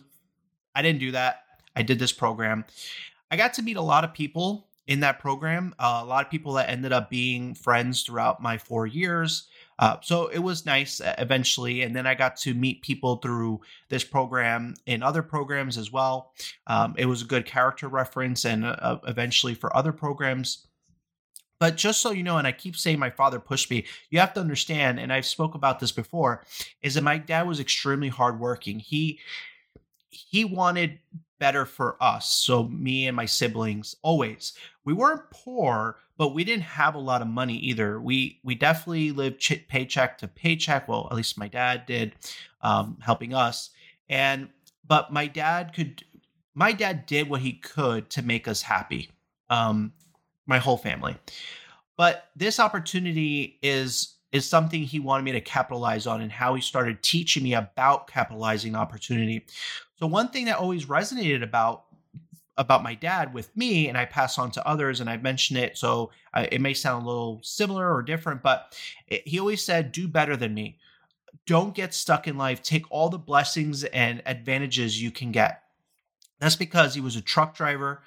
I 0.75 0.81
didn't 0.81 0.99
do 0.99 1.11
that. 1.11 1.43
I 1.75 1.83
did 1.83 1.99
this 1.99 2.13
program. 2.13 2.65
I 3.29 3.35
got 3.35 3.55
to 3.55 3.61
meet 3.61 3.77
a 3.77 3.81
lot 3.81 4.03
of 4.03 4.13
people 4.13 4.67
in 4.87 4.99
that 4.99 5.19
program, 5.19 5.73
uh, 5.79 6.01
a 6.03 6.05
lot 6.05 6.25
of 6.25 6.31
people 6.31 6.53
that 6.53 6.69
ended 6.69 6.91
up 6.91 7.09
being 7.09 7.55
friends 7.55 8.03
throughout 8.03 8.41
my 8.41 8.57
four 8.57 8.85
years. 8.85 9.47
Uh, 9.79 9.97
so 10.01 10.27
it 10.27 10.39
was 10.39 10.65
nice 10.65 11.01
eventually. 11.17 11.81
And 11.81 11.95
then 11.95 12.05
I 12.05 12.15
got 12.15 12.37
to 12.37 12.53
meet 12.53 12.81
people 12.81 13.17
through 13.17 13.61
this 13.89 14.03
program 14.03 14.75
in 14.85 15.01
other 15.01 15.23
programs 15.23 15.77
as 15.77 15.91
well. 15.91 16.33
Um, 16.67 16.95
it 16.97 17.05
was 17.05 17.21
a 17.21 17.25
good 17.25 17.45
character 17.45 17.87
reference 17.87 18.45
and 18.45 18.65
uh, 18.65 18.75
uh, 18.79 18.99
eventually 19.07 19.53
for 19.55 19.75
other 19.75 19.91
programs. 19.91 20.67
But 21.59 21.77
just 21.77 22.01
so 22.01 22.11
you 22.11 22.23
know, 22.23 22.37
and 22.37 22.45
I 22.45 22.51
keep 22.51 22.75
saying 22.75 22.99
my 22.99 23.09
father 23.09 23.39
pushed 23.39 23.71
me, 23.71 23.85
you 24.09 24.19
have 24.19 24.33
to 24.33 24.41
understand, 24.41 24.99
and 24.99 25.13
I've 25.13 25.25
spoke 25.25 25.55
about 25.55 25.79
this 25.79 25.93
before, 25.93 26.43
is 26.81 26.95
that 26.95 27.03
my 27.03 27.17
dad 27.17 27.47
was 27.47 27.61
extremely 27.61 28.09
hardworking. 28.09 28.79
He 28.79 29.19
he 30.13 30.45
wanted 30.45 30.99
better 31.39 31.65
for 31.65 31.97
us. 32.01 32.31
So 32.31 32.69
me 32.69 33.07
and 33.07 33.15
my 33.15 33.25
siblings 33.25 33.95
always. 34.01 34.53
We 34.85 34.93
weren't 34.93 35.29
poor, 35.29 35.97
but 36.17 36.33
we 36.33 36.43
didn't 36.43 36.63
have 36.63 36.95
a 36.95 36.99
lot 36.99 37.21
of 37.21 37.27
money 37.27 37.57
either. 37.57 37.99
We 37.99 38.39
we 38.43 38.55
definitely 38.55 39.11
lived 39.11 39.39
ch- 39.39 39.67
paycheck 39.67 40.17
to 40.19 40.27
paycheck. 40.27 40.87
Well, 40.87 41.07
at 41.11 41.17
least 41.17 41.37
my 41.37 41.47
dad 41.47 41.85
did, 41.85 42.15
um, 42.61 42.97
helping 43.01 43.33
us. 43.33 43.71
And 44.09 44.49
but 44.87 45.11
my 45.11 45.27
dad 45.27 45.73
could. 45.73 46.03
My 46.55 46.71
dad 46.71 47.07
did 47.07 47.29
what 47.29 47.41
he 47.41 47.53
could 47.53 48.11
to 48.11 48.21
make 48.21 48.47
us 48.47 48.61
happy. 48.61 49.09
Um, 49.49 49.91
my 50.45 50.59
whole 50.59 50.77
family. 50.77 51.15
But 51.97 52.29
this 52.35 52.59
opportunity 52.59 53.59
is 53.61 54.15
is 54.31 54.49
something 54.49 54.81
he 54.81 54.99
wanted 54.99 55.23
me 55.23 55.31
to 55.31 55.41
capitalize 55.41 56.07
on 56.07 56.19
and 56.19 56.31
how 56.31 56.55
he 56.55 56.61
started 56.61 57.03
teaching 57.03 57.43
me 57.43 57.53
about 57.53 58.07
capitalizing 58.07 58.75
opportunity. 58.75 59.45
So 60.03 60.07
one 60.07 60.27
thing 60.27 60.45
that 60.45 60.57
always 60.57 60.87
resonated 60.87 61.43
about 61.43 61.85
about 62.57 62.83
my 62.83 62.93
dad 62.93 63.33
with 63.33 63.55
me 63.55 63.87
and 63.87 63.97
I 63.97 64.03
pass 64.03 64.37
on 64.37 64.51
to 64.51 64.67
others 64.67 64.99
and 64.99 65.09
I've 65.09 65.23
mentioned 65.23 65.59
it 65.59 65.77
so 65.77 66.11
uh, 66.33 66.45
it 66.51 66.59
may 66.59 66.73
sound 66.73 67.05
a 67.05 67.07
little 67.07 67.39
similar 67.41 67.89
or 67.89 68.03
different 68.03 68.43
but 68.43 68.77
it, 69.07 69.25
he 69.25 69.39
always 69.39 69.63
said 69.63 69.93
do 69.93 70.09
better 70.09 70.35
than 70.35 70.53
me. 70.53 70.77
Don't 71.45 71.73
get 71.73 71.93
stuck 71.93 72.27
in 72.27 72.37
life. 72.37 72.61
Take 72.61 72.83
all 72.91 73.07
the 73.07 73.17
blessings 73.17 73.85
and 73.85 74.21
advantages 74.25 75.01
you 75.01 75.09
can 75.09 75.31
get. 75.31 75.63
That's 76.41 76.57
because 76.57 76.93
he 76.93 76.99
was 76.99 77.15
a 77.15 77.21
truck 77.21 77.55
driver 77.55 78.01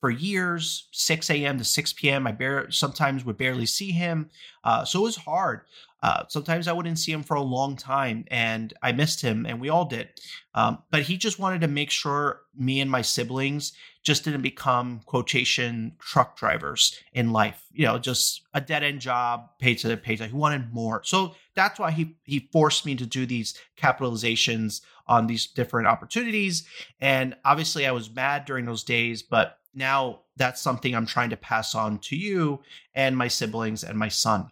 for 0.00 0.08
years, 0.08 0.88
6 0.92 1.28
a.m. 1.28 1.58
to 1.58 1.64
6 1.64 1.92
p.m. 1.92 2.26
I 2.26 2.32
bar- 2.32 2.70
sometimes 2.70 3.26
would 3.26 3.36
barely 3.36 3.66
see 3.66 3.90
him. 3.92 4.30
Uh, 4.64 4.86
so 4.86 5.00
it 5.00 5.02
was 5.02 5.16
hard. 5.16 5.60
Uh, 6.02 6.24
sometimes 6.28 6.66
I 6.66 6.72
wouldn't 6.72 6.98
see 6.98 7.12
him 7.12 7.22
for 7.22 7.34
a 7.34 7.42
long 7.42 7.76
time, 7.76 8.24
and 8.28 8.74
I 8.82 8.90
missed 8.92 9.20
him, 9.20 9.46
and 9.46 9.60
we 9.60 9.68
all 9.68 9.84
did. 9.84 10.08
Um, 10.54 10.82
but 10.90 11.02
he 11.02 11.16
just 11.16 11.38
wanted 11.38 11.60
to 11.60 11.68
make 11.68 11.90
sure 11.90 12.40
me 12.56 12.80
and 12.80 12.90
my 12.90 13.02
siblings 13.02 13.72
just 14.02 14.24
didn't 14.24 14.42
become 14.42 15.00
quotation 15.06 15.92
truck 16.00 16.36
drivers 16.36 16.98
in 17.12 17.30
life. 17.30 17.64
You 17.72 17.86
know, 17.86 17.98
just 17.98 18.42
a 18.52 18.60
dead 18.60 18.82
end 18.82 19.00
job, 19.00 19.50
paid 19.60 19.78
to 19.78 19.96
paycheck. 19.96 20.30
He 20.30 20.36
wanted 20.36 20.72
more, 20.72 21.02
so 21.04 21.36
that's 21.54 21.78
why 21.78 21.92
he 21.92 22.16
he 22.24 22.48
forced 22.52 22.84
me 22.84 22.96
to 22.96 23.06
do 23.06 23.24
these 23.24 23.54
capitalizations 23.78 24.80
on 25.06 25.28
these 25.28 25.46
different 25.46 25.86
opportunities. 25.86 26.64
And 27.00 27.36
obviously, 27.44 27.86
I 27.86 27.92
was 27.92 28.10
mad 28.10 28.44
during 28.44 28.64
those 28.64 28.82
days, 28.82 29.22
but 29.22 29.58
now 29.74 30.20
that's 30.36 30.60
something 30.60 30.94
I'm 30.94 31.06
trying 31.06 31.30
to 31.30 31.36
pass 31.36 31.74
on 31.74 31.98
to 32.00 32.16
you 32.16 32.60
and 32.94 33.16
my 33.16 33.28
siblings 33.28 33.84
and 33.84 33.98
my 33.98 34.08
son. 34.08 34.50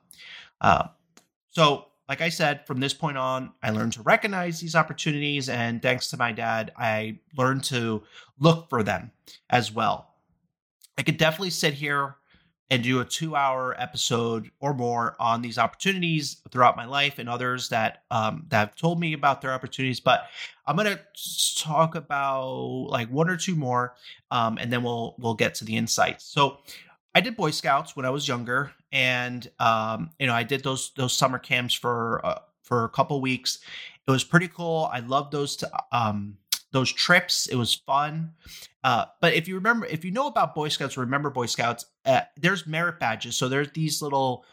Uh, 0.61 0.89
so, 1.51 1.87
like 2.09 2.21
I 2.21 2.29
said, 2.29 2.67
from 2.67 2.81
this 2.81 2.93
point 2.95 3.17
on, 3.17 3.53
I 3.63 3.71
learned 3.71 3.93
to 3.95 4.03
recognize 4.03 4.61
these 4.61 4.75
opportunities. 4.75 5.49
And 5.49 5.81
thanks 5.81 6.09
to 6.09 6.17
my 6.17 6.33
dad, 6.33 6.73
I 6.77 7.19
learned 7.37 7.65
to 7.65 8.03
look 8.39 8.69
for 8.69 8.83
them 8.83 9.13
as 9.49 9.73
well. 9.73 10.15
I 10.99 11.03
could 11.03 11.17
definitely 11.17 11.51
sit 11.51 11.75
here 11.75 12.17
and 12.71 12.85
do 12.85 13.01
a 13.01 13.05
two 13.05 13.35
hour 13.35 13.75
episode 13.81 14.51
or 14.61 14.73
more 14.73 15.17
on 15.19 15.43
these 15.43 15.59
opportunities 15.59 16.37
throughout 16.51 16.77
my 16.77 16.85
life 16.85 17.19
and 17.19 17.29
others 17.29 17.69
that 17.69 18.05
um, 18.11 18.47
that 18.49 18.59
have 18.59 18.77
told 18.77 19.01
me 19.01 19.13
about 19.13 19.41
their 19.41 19.53
opportunities. 19.53 19.99
But 19.99 20.27
I'm 20.67 20.77
gonna 20.77 21.01
talk 21.59 21.97
about 21.97 22.87
like 22.89 23.09
one 23.09 23.29
or 23.29 23.37
two 23.37 23.57
more, 23.57 23.95
um, 24.31 24.57
and 24.59 24.73
then 24.73 24.83
we'll 24.83 25.17
we'll 25.19 25.35
get 25.35 25.57
to 25.57 25.65
the 25.65 25.77
insights. 25.77 26.25
So 26.25 26.59
I 27.15 27.21
did 27.21 27.37
Boy 27.37 27.51
Scouts 27.51 27.97
when 27.97 28.07
I 28.07 28.11
was 28.11 28.29
younger, 28.29 28.73
and 28.93 29.49
um, 29.59 30.11
you 30.19 30.27
know 30.27 30.35
I 30.35 30.43
did 30.43 30.63
those 30.63 30.93
those 30.97 31.17
summer 31.17 31.39
camps 31.39 31.75
for 31.75 32.25
uh, 32.25 32.39
for 32.63 32.85
a 32.85 32.89
couple 32.89 33.21
weeks. 33.21 33.59
It 34.07 34.11
was 34.11 34.25
pretty 34.25 34.49
cool. 34.49 34.89
I 34.93 35.01
loved 35.01 35.33
those 35.33 35.63
um, 35.93 36.37
those 36.73 36.93
trips. 36.93 37.47
It 37.47 37.57
was 37.57 37.75
fun. 37.75 38.33
Uh, 38.83 39.07
but 39.21 39.35
if 39.35 39.49
you 39.49 39.57
remember, 39.57 39.87
if 39.87 40.05
you 40.05 40.11
know 40.11 40.27
about 40.27 40.55
Boy 40.55 40.69
Scouts, 40.69 40.97
remember 40.97 41.31
Boy 41.31 41.47
Scouts. 41.47 41.87
Uh, 42.05 42.23
there's 42.37 42.67
merit 42.67 42.99
badges, 42.99 43.37
so 43.37 43.49
there's 43.49 43.71
these 43.73 44.01
little 44.01 44.45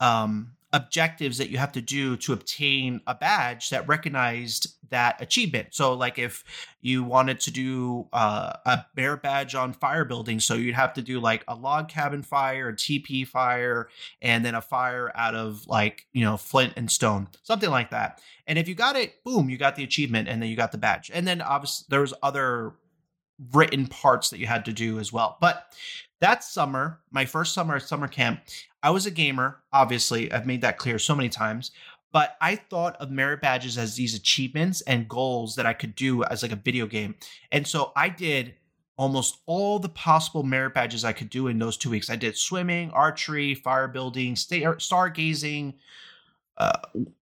um, 0.00 0.52
objectives 0.72 1.38
that 1.38 1.50
you 1.50 1.58
have 1.58 1.72
to 1.72 1.80
do 1.80 2.16
to 2.16 2.32
obtain 2.32 3.00
a 3.06 3.14
badge 3.14 3.70
that 3.70 3.88
recognized 3.88 4.76
that 4.90 5.20
achievement. 5.20 5.68
So, 5.70 5.94
like 5.94 6.18
if 6.18 6.44
you 6.80 7.02
wanted 7.02 7.40
to 7.40 7.50
do 7.50 8.08
uh, 8.12 8.52
a 8.66 8.84
bear 8.94 9.16
badge 9.16 9.54
on 9.54 9.72
fire 9.72 10.04
building, 10.04 10.40
so 10.40 10.54
you'd 10.54 10.74
have 10.74 10.92
to 10.94 11.02
do 11.02 11.20
like 11.20 11.44
a 11.48 11.54
log 11.54 11.88
cabin 11.88 12.22
fire, 12.22 12.68
a 12.68 12.74
TP 12.74 13.26
fire, 13.26 13.88
and 14.22 14.44
then 14.44 14.54
a 14.54 14.60
fire 14.60 15.12
out 15.14 15.34
of 15.34 15.66
like 15.66 16.06
you 16.12 16.24
know 16.24 16.36
flint 16.36 16.74
and 16.76 16.90
stone, 16.90 17.28
something 17.42 17.70
like 17.70 17.90
that. 17.90 18.20
And 18.46 18.58
if 18.58 18.68
you 18.68 18.74
got 18.74 18.96
it, 18.96 19.22
boom, 19.24 19.48
you 19.48 19.56
got 19.56 19.76
the 19.76 19.84
achievement, 19.84 20.28
and 20.28 20.42
then 20.42 20.50
you 20.50 20.56
got 20.56 20.72
the 20.72 20.78
badge. 20.78 21.10
And 21.12 21.26
then 21.26 21.40
obviously 21.40 21.86
there 21.88 22.00
was 22.00 22.14
other 22.22 22.74
written 23.52 23.86
parts 23.86 24.30
that 24.30 24.38
you 24.38 24.46
had 24.46 24.64
to 24.66 24.72
do 24.72 24.98
as 24.98 25.12
well. 25.12 25.36
But 25.40 25.72
that 26.20 26.44
summer, 26.44 27.00
my 27.10 27.24
first 27.24 27.54
summer 27.54 27.76
at 27.76 27.82
summer 27.82 28.08
camp, 28.08 28.40
I 28.82 28.90
was 28.90 29.06
a 29.06 29.10
gamer, 29.10 29.62
obviously. 29.72 30.32
I've 30.32 30.46
made 30.46 30.60
that 30.62 30.78
clear 30.78 30.98
so 30.98 31.14
many 31.14 31.28
times. 31.28 31.70
But 32.12 32.36
I 32.40 32.56
thought 32.56 32.96
of 32.96 33.10
merit 33.10 33.40
badges 33.40 33.78
as 33.78 33.94
these 33.94 34.14
achievements 34.14 34.80
and 34.82 35.08
goals 35.08 35.54
that 35.56 35.66
I 35.66 35.72
could 35.72 35.94
do 35.94 36.24
as 36.24 36.42
like 36.42 36.52
a 36.52 36.56
video 36.56 36.86
game. 36.86 37.14
And 37.52 37.66
so 37.66 37.92
I 37.94 38.08
did 38.08 38.54
almost 38.96 39.38
all 39.46 39.78
the 39.78 39.88
possible 39.88 40.42
merit 40.42 40.74
badges 40.74 41.04
I 41.04 41.12
could 41.12 41.30
do 41.30 41.46
in 41.46 41.58
those 41.58 41.76
two 41.76 41.88
weeks. 41.88 42.10
I 42.10 42.16
did 42.16 42.36
swimming, 42.36 42.90
archery, 42.90 43.54
fire 43.54 43.88
building, 43.88 44.34
star- 44.36 44.76
stargazing, 44.76 45.74
uh, 46.60 46.78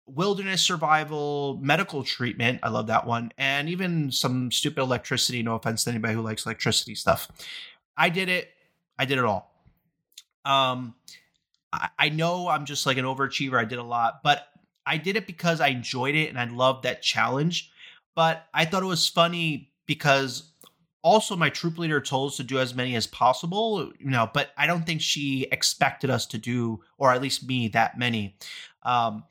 wilderness 0.07 0.61
survival, 0.61 1.61
medical 1.63 2.03
treatment. 2.03 2.59
I 2.65 2.71
love 2.71 2.89
that 2.89 3.07
one. 3.07 3.31
And 3.39 3.69
even 3.69 4.11
some 4.11 4.51
stupid 4.51 4.81
electricity. 4.81 5.45
No 5.45 5.55
offense 5.55 5.85
to 5.85 5.91
anybody 5.91 6.15
who 6.15 6.23
likes 6.23 6.45
electricity 6.45 6.97
stuff. 6.97 7.29
I 7.97 8.09
did 8.09 8.29
it. 8.29 8.51
I 8.99 9.05
did 9.05 9.17
it 9.17 9.25
all. 9.25 9.55
Um, 10.45 10.97
I, 11.73 11.89
I 11.97 12.09
know 12.09 12.49
I'm 12.49 12.65
just 12.65 12.85
like 12.85 12.97
an 12.97 13.05
overachiever. 13.05 13.61
I 13.61 13.65
did 13.65 13.79
a 13.79 13.85
lot, 13.85 14.25
but 14.25 14.49
I 14.85 14.97
did 14.97 15.15
it 15.15 15.29
because 15.29 15.61
I 15.61 15.69
enjoyed 15.69 16.17
it 16.17 16.31
and 16.31 16.39
I 16.39 16.47
loved 16.47 16.83
that 16.83 17.01
challenge. 17.01 17.71
But 18.17 18.45
I 18.53 18.65
thought 18.65 18.83
it 18.83 18.87
was 18.87 19.07
funny 19.07 19.71
because 19.87 20.51
also 21.03 21.37
my 21.37 21.49
troop 21.49 21.79
leader 21.79 22.01
told 22.01 22.33
us 22.33 22.37
to 22.39 22.43
do 22.43 22.59
as 22.59 22.75
many 22.75 22.97
as 22.97 23.07
possible 23.07 23.93
you 24.01 24.11
know 24.11 24.29
but 24.35 24.51
i 24.57 24.67
don't 24.67 24.85
think 24.85 25.01
she 25.01 25.47
expected 25.53 26.11
us 26.11 26.27
to 26.27 26.37
do 26.37 26.81
or 26.99 27.13
at 27.13 27.23
least 27.23 27.47
me 27.47 27.69
that 27.69 27.97
many 27.97 28.37
um, 28.89 29.25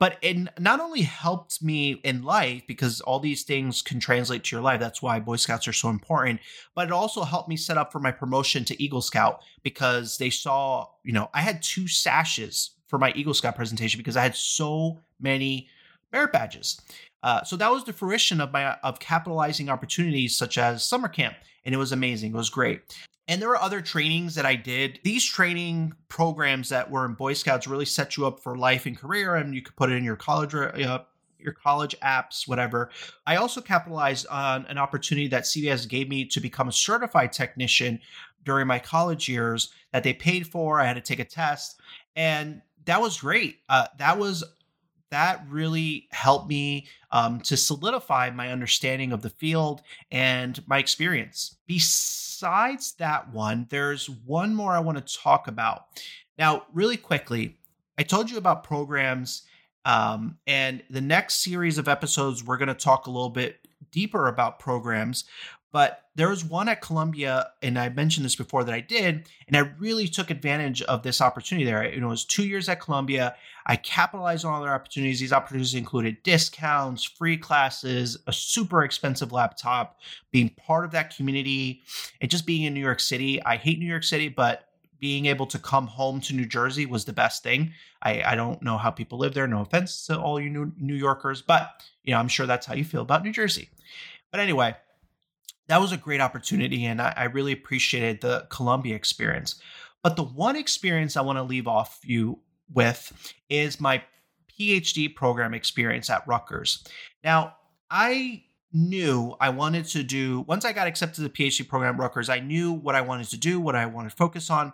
but 0.00 0.18
it 0.22 0.36
not 0.58 0.80
only 0.80 1.02
helped 1.02 1.62
me 1.62 1.92
in 2.04 2.24
life 2.24 2.62
because 2.66 3.00
all 3.02 3.20
these 3.20 3.44
things 3.44 3.80
can 3.80 4.00
translate 4.00 4.44
to 4.44 4.56
your 4.56 4.62
life 4.62 4.80
that's 4.80 5.02
why 5.02 5.20
boy 5.20 5.36
scouts 5.36 5.68
are 5.68 5.72
so 5.72 5.88
important 5.88 6.40
but 6.74 6.88
it 6.88 6.92
also 6.92 7.22
helped 7.22 7.48
me 7.48 7.56
set 7.56 7.78
up 7.78 7.92
for 7.92 8.00
my 8.00 8.10
promotion 8.10 8.64
to 8.64 8.82
eagle 8.82 9.02
scout 9.02 9.40
because 9.62 10.18
they 10.18 10.30
saw 10.30 10.86
you 11.04 11.12
know 11.12 11.28
i 11.34 11.40
had 11.40 11.62
two 11.62 11.86
sashes 11.86 12.70
for 12.86 12.98
my 12.98 13.12
eagle 13.14 13.34
scout 13.34 13.54
presentation 13.54 13.98
because 13.98 14.16
i 14.16 14.22
had 14.22 14.34
so 14.34 14.98
many 15.20 15.68
merit 16.12 16.32
badges 16.32 16.80
uh, 17.24 17.42
so 17.42 17.56
that 17.56 17.72
was 17.72 17.84
the 17.84 17.92
fruition 17.92 18.38
of 18.38 18.52
my 18.52 18.72
of 18.82 19.00
capitalizing 19.00 19.70
opportunities 19.70 20.36
such 20.36 20.58
as 20.58 20.84
summer 20.84 21.08
camp, 21.08 21.34
and 21.64 21.74
it 21.74 21.78
was 21.78 21.90
amazing. 21.90 22.34
It 22.34 22.36
was 22.36 22.50
great. 22.50 22.82
And 23.26 23.40
there 23.40 23.48
were 23.48 23.60
other 23.60 23.80
trainings 23.80 24.34
that 24.34 24.44
I 24.44 24.54
did. 24.54 25.00
These 25.02 25.24
training 25.24 25.94
programs 26.08 26.68
that 26.68 26.90
were 26.90 27.06
in 27.06 27.14
Boy 27.14 27.32
Scouts 27.32 27.66
really 27.66 27.86
set 27.86 28.16
you 28.16 28.26
up 28.26 28.40
for 28.40 28.56
life 28.56 28.84
and 28.84 28.96
career, 28.96 29.36
and 29.36 29.54
you 29.54 29.62
could 29.62 29.76
put 29.76 29.90
it 29.90 29.94
in 29.94 30.04
your 30.04 30.16
college 30.16 30.54
uh, 30.54 31.00
your 31.38 31.52
college 31.52 31.94
apps, 32.02 32.48
whatever. 32.48 32.90
I 33.26 33.36
also 33.36 33.60
capitalized 33.60 34.26
on 34.28 34.66
an 34.66 34.78
opportunity 34.78 35.28
that 35.28 35.44
CVS 35.44 35.86
gave 35.88 36.08
me 36.08 36.24
to 36.26 36.40
become 36.40 36.68
a 36.68 36.72
certified 36.72 37.32
technician 37.32 38.00
during 38.44 38.66
my 38.66 38.78
college 38.78 39.28
years 39.28 39.72
that 39.92 40.02
they 40.02 40.14
paid 40.14 40.46
for. 40.46 40.80
I 40.80 40.86
had 40.86 40.94
to 40.94 41.02
take 41.02 41.18
a 41.18 41.24
test, 41.24 41.80
and 42.16 42.62
that 42.86 43.00
was 43.00 43.20
great. 43.20 43.58
Uh, 43.68 43.86
that 43.98 44.18
was 44.18 44.42
that 45.14 45.44
really 45.48 46.08
helped 46.10 46.48
me 46.48 46.88
um, 47.12 47.40
to 47.42 47.56
solidify 47.56 48.30
my 48.30 48.50
understanding 48.50 49.12
of 49.12 49.22
the 49.22 49.30
field 49.30 49.80
and 50.10 50.60
my 50.66 50.78
experience. 50.78 51.56
Besides 51.68 52.94
that 52.94 53.32
one, 53.32 53.68
there's 53.70 54.10
one 54.10 54.56
more 54.56 54.72
I 54.72 54.80
want 54.80 54.98
to 54.98 55.18
talk 55.18 55.46
about. 55.46 55.84
Now, 56.36 56.64
really 56.72 56.96
quickly, 56.96 57.56
I 57.96 58.02
told 58.02 58.28
you 58.28 58.38
about 58.38 58.64
programs, 58.64 59.44
um, 59.84 60.38
and 60.48 60.82
the 60.90 61.00
next 61.00 61.44
series 61.44 61.78
of 61.78 61.86
episodes, 61.86 62.42
we're 62.42 62.56
going 62.56 62.66
to 62.66 62.74
talk 62.74 63.06
a 63.06 63.10
little 63.10 63.30
bit 63.30 63.60
deeper 63.92 64.26
about 64.26 64.58
programs. 64.58 65.24
But 65.74 66.04
there 66.14 66.28
was 66.28 66.44
one 66.44 66.68
at 66.68 66.80
Columbia, 66.80 67.50
and 67.60 67.76
I 67.76 67.88
mentioned 67.88 68.24
this 68.24 68.36
before 68.36 68.62
that 68.62 68.72
I 68.72 68.78
did, 68.78 69.28
and 69.48 69.56
I 69.56 69.72
really 69.80 70.06
took 70.06 70.30
advantage 70.30 70.82
of 70.82 71.02
this 71.02 71.20
opportunity 71.20 71.64
there. 71.64 71.82
It 71.82 72.00
was 72.00 72.24
two 72.24 72.46
years 72.46 72.68
at 72.68 72.80
Columbia. 72.80 73.34
I 73.66 73.74
capitalized 73.74 74.44
on 74.44 74.54
all 74.54 74.62
their 74.62 74.72
opportunities. 74.72 75.18
These 75.18 75.32
opportunities 75.32 75.74
included 75.74 76.22
discounts, 76.22 77.02
free 77.02 77.36
classes, 77.36 78.16
a 78.28 78.32
super 78.32 78.84
expensive 78.84 79.32
laptop, 79.32 79.98
being 80.30 80.50
part 80.50 80.84
of 80.84 80.92
that 80.92 81.16
community, 81.16 81.82
and 82.20 82.30
just 82.30 82.46
being 82.46 82.62
in 82.62 82.72
New 82.72 82.78
York 82.78 83.00
City. 83.00 83.42
I 83.42 83.56
hate 83.56 83.80
New 83.80 83.84
York 83.84 84.04
City, 84.04 84.28
but 84.28 84.68
being 85.00 85.26
able 85.26 85.46
to 85.46 85.58
come 85.58 85.88
home 85.88 86.20
to 86.20 86.36
New 86.36 86.46
Jersey 86.46 86.86
was 86.86 87.04
the 87.04 87.12
best 87.12 87.42
thing. 87.42 87.72
I, 88.00 88.22
I 88.22 88.34
don't 88.36 88.62
know 88.62 88.78
how 88.78 88.92
people 88.92 89.18
live 89.18 89.34
there. 89.34 89.48
No 89.48 89.62
offense 89.62 90.06
to 90.06 90.20
all 90.20 90.38
you 90.38 90.50
New, 90.50 90.72
New 90.78 90.94
Yorkers, 90.94 91.42
but 91.42 91.82
you 92.04 92.14
know 92.14 92.20
I'm 92.20 92.28
sure 92.28 92.46
that's 92.46 92.64
how 92.64 92.74
you 92.74 92.84
feel 92.84 93.02
about 93.02 93.24
New 93.24 93.32
Jersey. 93.32 93.70
But 94.30 94.38
anyway, 94.38 94.76
that 95.66 95.80
was 95.80 95.92
a 95.92 95.96
great 95.96 96.20
opportunity 96.20 96.84
and 96.84 97.00
I, 97.00 97.14
I, 97.16 97.24
really 97.24 97.52
appreciated 97.52 98.20
the 98.20 98.46
Columbia 98.50 98.94
experience. 98.94 99.56
But 100.02 100.16
the 100.16 100.24
one 100.24 100.56
experience 100.56 101.16
I 101.16 101.22
want 101.22 101.38
to 101.38 101.42
leave 101.42 101.66
off 101.66 102.00
you 102.04 102.40
with 102.72 103.34
is 103.48 103.80
my 103.80 104.02
PhD 104.58 105.14
program 105.14 105.54
experience 105.54 106.10
at 106.10 106.26
Rutgers. 106.26 106.84
Now, 107.22 107.56
I 107.90 108.44
knew 108.72 109.34
I 109.40 109.50
wanted 109.50 109.86
to 109.86 110.02
do, 110.02 110.40
once 110.42 110.64
I 110.64 110.72
got 110.72 110.86
accepted 110.86 111.16
to 111.16 111.22
the 111.22 111.30
PhD 111.30 111.66
program 111.66 111.94
at 111.94 112.00
Rutgers, 112.00 112.28
I 112.28 112.40
knew 112.40 112.72
what 112.72 112.94
I 112.94 113.00
wanted 113.00 113.28
to 113.28 113.36
do, 113.36 113.60
what 113.60 113.76
I 113.76 113.86
wanted 113.86 114.10
to 114.10 114.16
focus 114.16 114.50
on. 114.50 114.72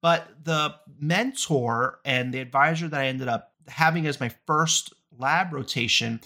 But 0.00 0.28
the 0.44 0.74
mentor 0.98 2.00
and 2.04 2.32
the 2.32 2.40
advisor 2.40 2.88
that 2.88 3.00
I 3.00 3.06
ended 3.06 3.28
up 3.28 3.52
having 3.66 4.06
as 4.06 4.20
my 4.20 4.30
first 4.46 4.94
lab 5.18 5.52
rotation 5.52 6.20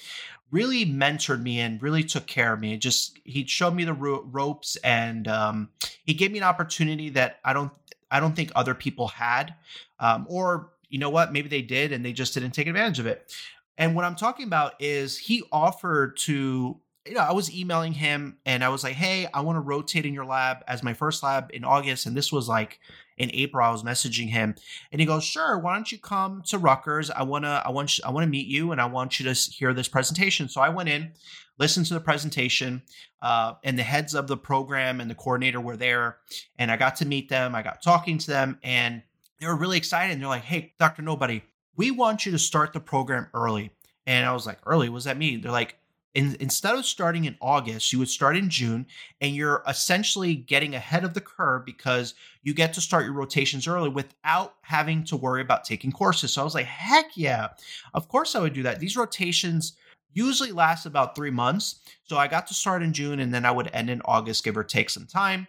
really 0.52 0.84
mentored 0.86 1.42
me 1.42 1.58
and 1.58 1.82
really 1.82 2.04
took 2.04 2.26
care 2.26 2.52
of 2.52 2.60
me. 2.60 2.76
Just 2.76 3.18
he 3.24 3.44
showed 3.46 3.74
me 3.74 3.84
the 3.84 3.94
ro- 3.94 4.24
ropes 4.30 4.76
and 4.76 5.26
um, 5.26 5.70
he 6.04 6.14
gave 6.14 6.30
me 6.30 6.38
an 6.38 6.44
opportunity 6.44 7.08
that 7.10 7.40
I 7.44 7.52
don't 7.52 7.72
I 8.10 8.20
don't 8.20 8.36
think 8.36 8.52
other 8.54 8.74
people 8.74 9.08
had, 9.08 9.54
um, 9.98 10.26
or 10.28 10.70
you 10.88 10.98
know 10.98 11.10
what, 11.10 11.32
maybe 11.32 11.48
they 11.48 11.62
did 11.62 11.90
and 11.90 12.04
they 12.04 12.12
just 12.12 12.34
didn't 12.34 12.50
take 12.52 12.66
advantage 12.66 12.98
of 12.98 13.06
it. 13.06 13.34
And 13.78 13.96
what 13.96 14.04
I'm 14.04 14.14
talking 14.14 14.46
about 14.46 14.74
is 14.80 15.16
he 15.16 15.42
offered 15.50 16.18
to 16.18 16.78
you 17.06 17.14
know, 17.14 17.20
I 17.20 17.32
was 17.32 17.52
emailing 17.52 17.92
him 17.92 18.36
and 18.46 18.62
I 18.62 18.68
was 18.68 18.84
like, 18.84 18.94
hey, 18.94 19.26
I 19.34 19.40
want 19.40 19.56
to 19.56 19.60
rotate 19.60 20.06
in 20.06 20.14
your 20.14 20.24
lab 20.24 20.58
as 20.68 20.84
my 20.84 20.94
first 20.94 21.22
lab 21.22 21.50
in 21.52 21.64
August. 21.64 22.06
And 22.06 22.16
this 22.16 22.30
was 22.30 22.48
like 22.48 22.78
in 23.18 23.30
April. 23.32 23.64
I 23.66 23.70
was 23.70 23.82
messaging 23.82 24.28
him 24.28 24.54
and 24.90 25.00
he 25.00 25.06
goes, 25.06 25.24
sure, 25.24 25.58
why 25.58 25.74
don't 25.74 25.90
you 25.90 25.98
come 25.98 26.42
to 26.46 26.58
Rutgers? 26.58 27.10
I 27.10 27.22
wanna, 27.22 27.62
I 27.64 27.70
want 27.70 27.98
you, 27.98 28.04
I 28.06 28.10
want 28.10 28.24
to 28.24 28.30
meet 28.30 28.46
you 28.46 28.72
and 28.72 28.80
I 28.80 28.86
want 28.86 29.18
you 29.18 29.32
to 29.32 29.50
hear 29.52 29.72
this 29.72 29.88
presentation. 29.88 30.48
So 30.48 30.60
I 30.60 30.68
went 30.68 30.88
in, 30.88 31.12
listened 31.58 31.86
to 31.86 31.94
the 31.94 32.00
presentation, 32.00 32.82
uh, 33.20 33.54
and 33.64 33.78
the 33.78 33.82
heads 33.82 34.14
of 34.14 34.26
the 34.26 34.36
program 34.36 35.00
and 35.00 35.10
the 35.10 35.14
coordinator 35.14 35.60
were 35.60 35.76
there. 35.76 36.18
And 36.58 36.70
I 36.70 36.76
got 36.76 36.96
to 36.96 37.06
meet 37.06 37.28
them. 37.28 37.54
I 37.54 37.62
got 37.62 37.82
talking 37.82 38.18
to 38.18 38.26
them 38.26 38.58
and 38.62 39.02
they 39.40 39.46
were 39.46 39.56
really 39.56 39.78
excited. 39.78 40.12
And 40.12 40.20
they're 40.20 40.28
like, 40.28 40.44
hey, 40.44 40.74
Dr. 40.78 41.02
Nobody, 41.02 41.42
we 41.76 41.90
want 41.90 42.26
you 42.26 42.32
to 42.32 42.38
start 42.38 42.72
the 42.72 42.80
program 42.80 43.28
early. 43.34 43.70
And 44.06 44.26
I 44.26 44.32
was 44.32 44.46
like, 44.46 44.58
early? 44.66 44.88
What 44.88 44.98
does 44.98 45.04
that 45.04 45.18
mean? 45.18 45.40
They're 45.40 45.52
like, 45.52 45.76
in, 46.14 46.36
instead 46.40 46.74
of 46.74 46.84
starting 46.84 47.24
in 47.24 47.36
August, 47.40 47.92
you 47.92 47.98
would 47.98 48.08
start 48.08 48.36
in 48.36 48.50
June, 48.50 48.86
and 49.20 49.34
you're 49.34 49.62
essentially 49.66 50.34
getting 50.34 50.74
ahead 50.74 51.04
of 51.04 51.14
the 51.14 51.20
curve 51.20 51.64
because 51.64 52.14
you 52.42 52.52
get 52.52 52.74
to 52.74 52.80
start 52.80 53.04
your 53.04 53.14
rotations 53.14 53.66
early 53.66 53.88
without 53.88 54.54
having 54.62 55.04
to 55.04 55.16
worry 55.16 55.40
about 55.40 55.64
taking 55.64 55.92
courses. 55.92 56.32
So 56.32 56.42
I 56.42 56.44
was 56.44 56.54
like, 56.54 56.66
heck 56.66 57.16
yeah, 57.16 57.48
of 57.94 58.08
course 58.08 58.34
I 58.34 58.40
would 58.40 58.52
do 58.52 58.62
that. 58.64 58.80
These 58.80 58.96
rotations 58.96 59.74
usually 60.12 60.52
last 60.52 60.84
about 60.84 61.14
three 61.14 61.30
months. 61.30 61.80
So 62.04 62.18
I 62.18 62.28
got 62.28 62.46
to 62.48 62.54
start 62.54 62.82
in 62.82 62.92
June 62.92 63.20
and 63.20 63.32
then 63.32 63.46
I 63.46 63.50
would 63.50 63.70
end 63.72 63.88
in 63.88 64.02
August, 64.04 64.44
give 64.44 64.56
or 64.56 64.64
take 64.64 64.90
some 64.90 65.06
time, 65.06 65.46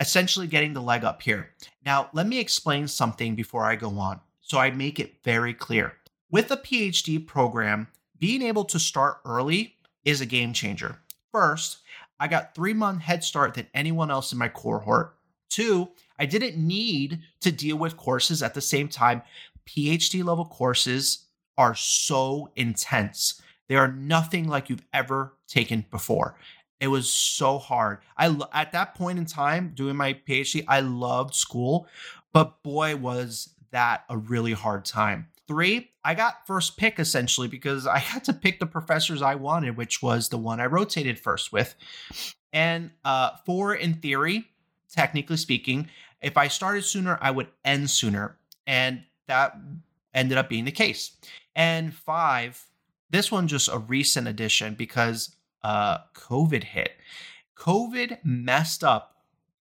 essentially 0.00 0.46
getting 0.46 0.72
the 0.72 0.80
leg 0.80 1.04
up 1.04 1.20
here. 1.20 1.50
Now, 1.84 2.08
let 2.14 2.26
me 2.26 2.38
explain 2.38 2.88
something 2.88 3.34
before 3.34 3.64
I 3.64 3.76
go 3.76 3.90
on 3.98 4.20
so 4.40 4.58
I 4.58 4.70
make 4.70 4.98
it 4.98 5.16
very 5.24 5.52
clear. 5.52 5.94
With 6.30 6.50
a 6.50 6.56
PhD 6.56 7.24
program, 7.24 7.88
being 8.18 8.42
able 8.42 8.64
to 8.64 8.78
start 8.78 9.18
early 9.24 9.75
is 10.06 10.22
a 10.22 10.26
game 10.26 10.54
changer. 10.54 10.96
First, 11.32 11.80
I 12.18 12.28
got 12.28 12.54
three 12.54 12.72
month 12.72 13.02
head 13.02 13.22
start 13.22 13.52
than 13.52 13.66
anyone 13.74 14.10
else 14.10 14.32
in 14.32 14.38
my 14.38 14.48
cohort. 14.48 15.16
Two, 15.50 15.88
I 16.18 16.24
didn't 16.24 16.56
need 16.56 17.20
to 17.40 17.52
deal 17.52 17.76
with 17.76 17.98
courses 17.98 18.42
at 18.42 18.54
the 18.54 18.62
same 18.62 18.88
time. 18.88 19.20
PhD 19.68 20.24
level 20.24 20.46
courses 20.46 21.26
are 21.58 21.74
so 21.74 22.50
intense. 22.56 23.42
They 23.68 23.74
are 23.74 23.92
nothing 23.92 24.48
like 24.48 24.70
you've 24.70 24.86
ever 24.94 25.34
taken 25.48 25.84
before. 25.90 26.38
It 26.80 26.88
was 26.88 27.10
so 27.10 27.58
hard. 27.58 27.98
I 28.16 28.34
at 28.52 28.72
that 28.72 28.94
point 28.94 29.18
in 29.18 29.26
time 29.26 29.72
doing 29.74 29.96
my 29.96 30.14
PhD, 30.14 30.64
I 30.68 30.80
loved 30.80 31.34
school, 31.34 31.88
but 32.32 32.62
boy 32.62 32.96
was 32.96 33.54
that 33.70 34.04
a 34.08 34.16
really 34.16 34.52
hard 34.52 34.84
time. 34.84 35.28
Three, 35.48 35.90
I 36.04 36.14
got 36.14 36.46
first 36.46 36.76
pick 36.76 36.98
essentially 36.98 37.46
because 37.46 37.86
I 37.86 37.98
had 37.98 38.24
to 38.24 38.32
pick 38.32 38.58
the 38.58 38.66
professors 38.66 39.22
I 39.22 39.36
wanted, 39.36 39.76
which 39.76 40.02
was 40.02 40.28
the 40.28 40.38
one 40.38 40.60
I 40.60 40.66
rotated 40.66 41.18
first 41.18 41.52
with. 41.52 41.74
And 42.52 42.90
uh, 43.04 43.30
four, 43.44 43.74
in 43.74 43.94
theory, 43.94 44.48
technically 44.90 45.36
speaking, 45.36 45.88
if 46.20 46.36
I 46.36 46.48
started 46.48 46.84
sooner, 46.84 47.18
I 47.20 47.30
would 47.30 47.48
end 47.64 47.90
sooner. 47.90 48.36
And 48.66 49.04
that 49.28 49.56
ended 50.14 50.38
up 50.38 50.48
being 50.48 50.64
the 50.64 50.72
case. 50.72 51.12
And 51.54 51.94
five, 51.94 52.64
this 53.10 53.30
one 53.30 53.46
just 53.46 53.68
a 53.68 53.78
recent 53.78 54.26
addition 54.26 54.74
because 54.74 55.36
uh, 55.62 55.98
COVID 56.14 56.64
hit. 56.64 56.92
COVID 57.56 58.18
messed 58.24 58.82
up 58.82 59.16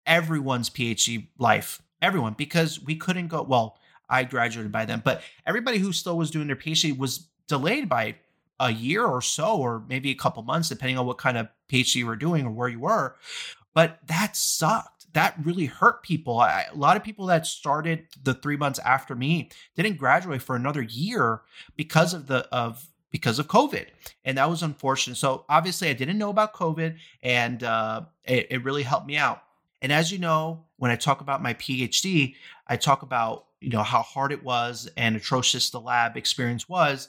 everyone's 0.05 0.69
PhD 0.69 1.27
life, 1.38 1.81
everyone, 2.01 2.33
because 2.33 2.81
we 2.81 2.95
couldn't 2.95 3.27
go. 3.27 3.43
Well, 3.43 3.77
I 4.09 4.23
graduated 4.23 4.71
by 4.71 4.85
then. 4.85 5.01
But 5.03 5.21
everybody 5.45 5.77
who 5.77 5.93
still 5.93 6.17
was 6.17 6.31
doing 6.31 6.47
their 6.47 6.55
PhD 6.55 6.97
was 6.97 7.27
delayed 7.47 7.89
by 7.89 8.15
a 8.59 8.71
year 8.71 9.05
or 9.05 9.21
so, 9.21 9.57
or 9.57 9.83
maybe 9.87 10.11
a 10.11 10.15
couple 10.15 10.43
months, 10.43 10.69
depending 10.69 10.97
on 10.97 11.05
what 11.05 11.17
kind 11.17 11.37
of 11.37 11.47
PhD 11.69 11.95
you 11.95 12.07
were 12.07 12.15
doing 12.15 12.45
or 12.45 12.51
where 12.51 12.67
you 12.67 12.79
were. 12.79 13.15
But 13.73 13.99
that 14.07 14.35
sucked. 14.35 15.07
That 15.13 15.35
really 15.43 15.65
hurt 15.65 16.03
people. 16.03 16.39
I, 16.39 16.65
a 16.71 16.75
lot 16.75 16.95
of 16.95 17.03
people 17.03 17.25
that 17.27 17.47
started 17.47 18.07
the 18.21 18.35
three 18.35 18.57
months 18.57 18.79
after 18.79 19.15
me 19.15 19.49
didn't 19.75 19.97
graduate 19.97 20.41
for 20.41 20.55
another 20.55 20.83
year 20.83 21.41
because 21.75 22.13
of 22.13 22.27
the 22.27 22.47
of 22.53 22.85
because 23.11 23.39
of 23.39 23.47
COVID. 23.47 23.87
And 24.23 24.37
that 24.37 24.49
was 24.49 24.61
unfortunate. 24.61 25.15
So 25.15 25.45
obviously 25.49 25.89
I 25.89 25.93
didn't 25.93 26.17
know 26.17 26.29
about 26.29 26.53
COVID 26.53 26.97
and 27.23 27.63
uh, 27.63 28.01
it, 28.23 28.47
it 28.51 28.63
really 28.63 28.83
helped 28.83 29.07
me 29.07 29.17
out. 29.17 29.41
And 29.81 29.91
as 29.91 30.12
you 30.12 30.19
know, 30.19 30.65
when 30.77 30.91
I 30.91 30.95
talk 30.95 31.21
about 31.21 31.41
my 31.41 31.53
PhD, 31.53 32.36
I 32.67 32.75
talk 32.75 33.01
about, 33.01 33.45
you 33.62 33.69
know, 33.69 33.83
how 33.83 34.01
hard 34.01 34.31
it 34.31 34.43
was 34.43 34.89
and 34.98 35.15
atrocious 35.15 35.69
the 35.69 35.79
lab 35.79 36.17
experience 36.17 36.67
was. 36.67 37.07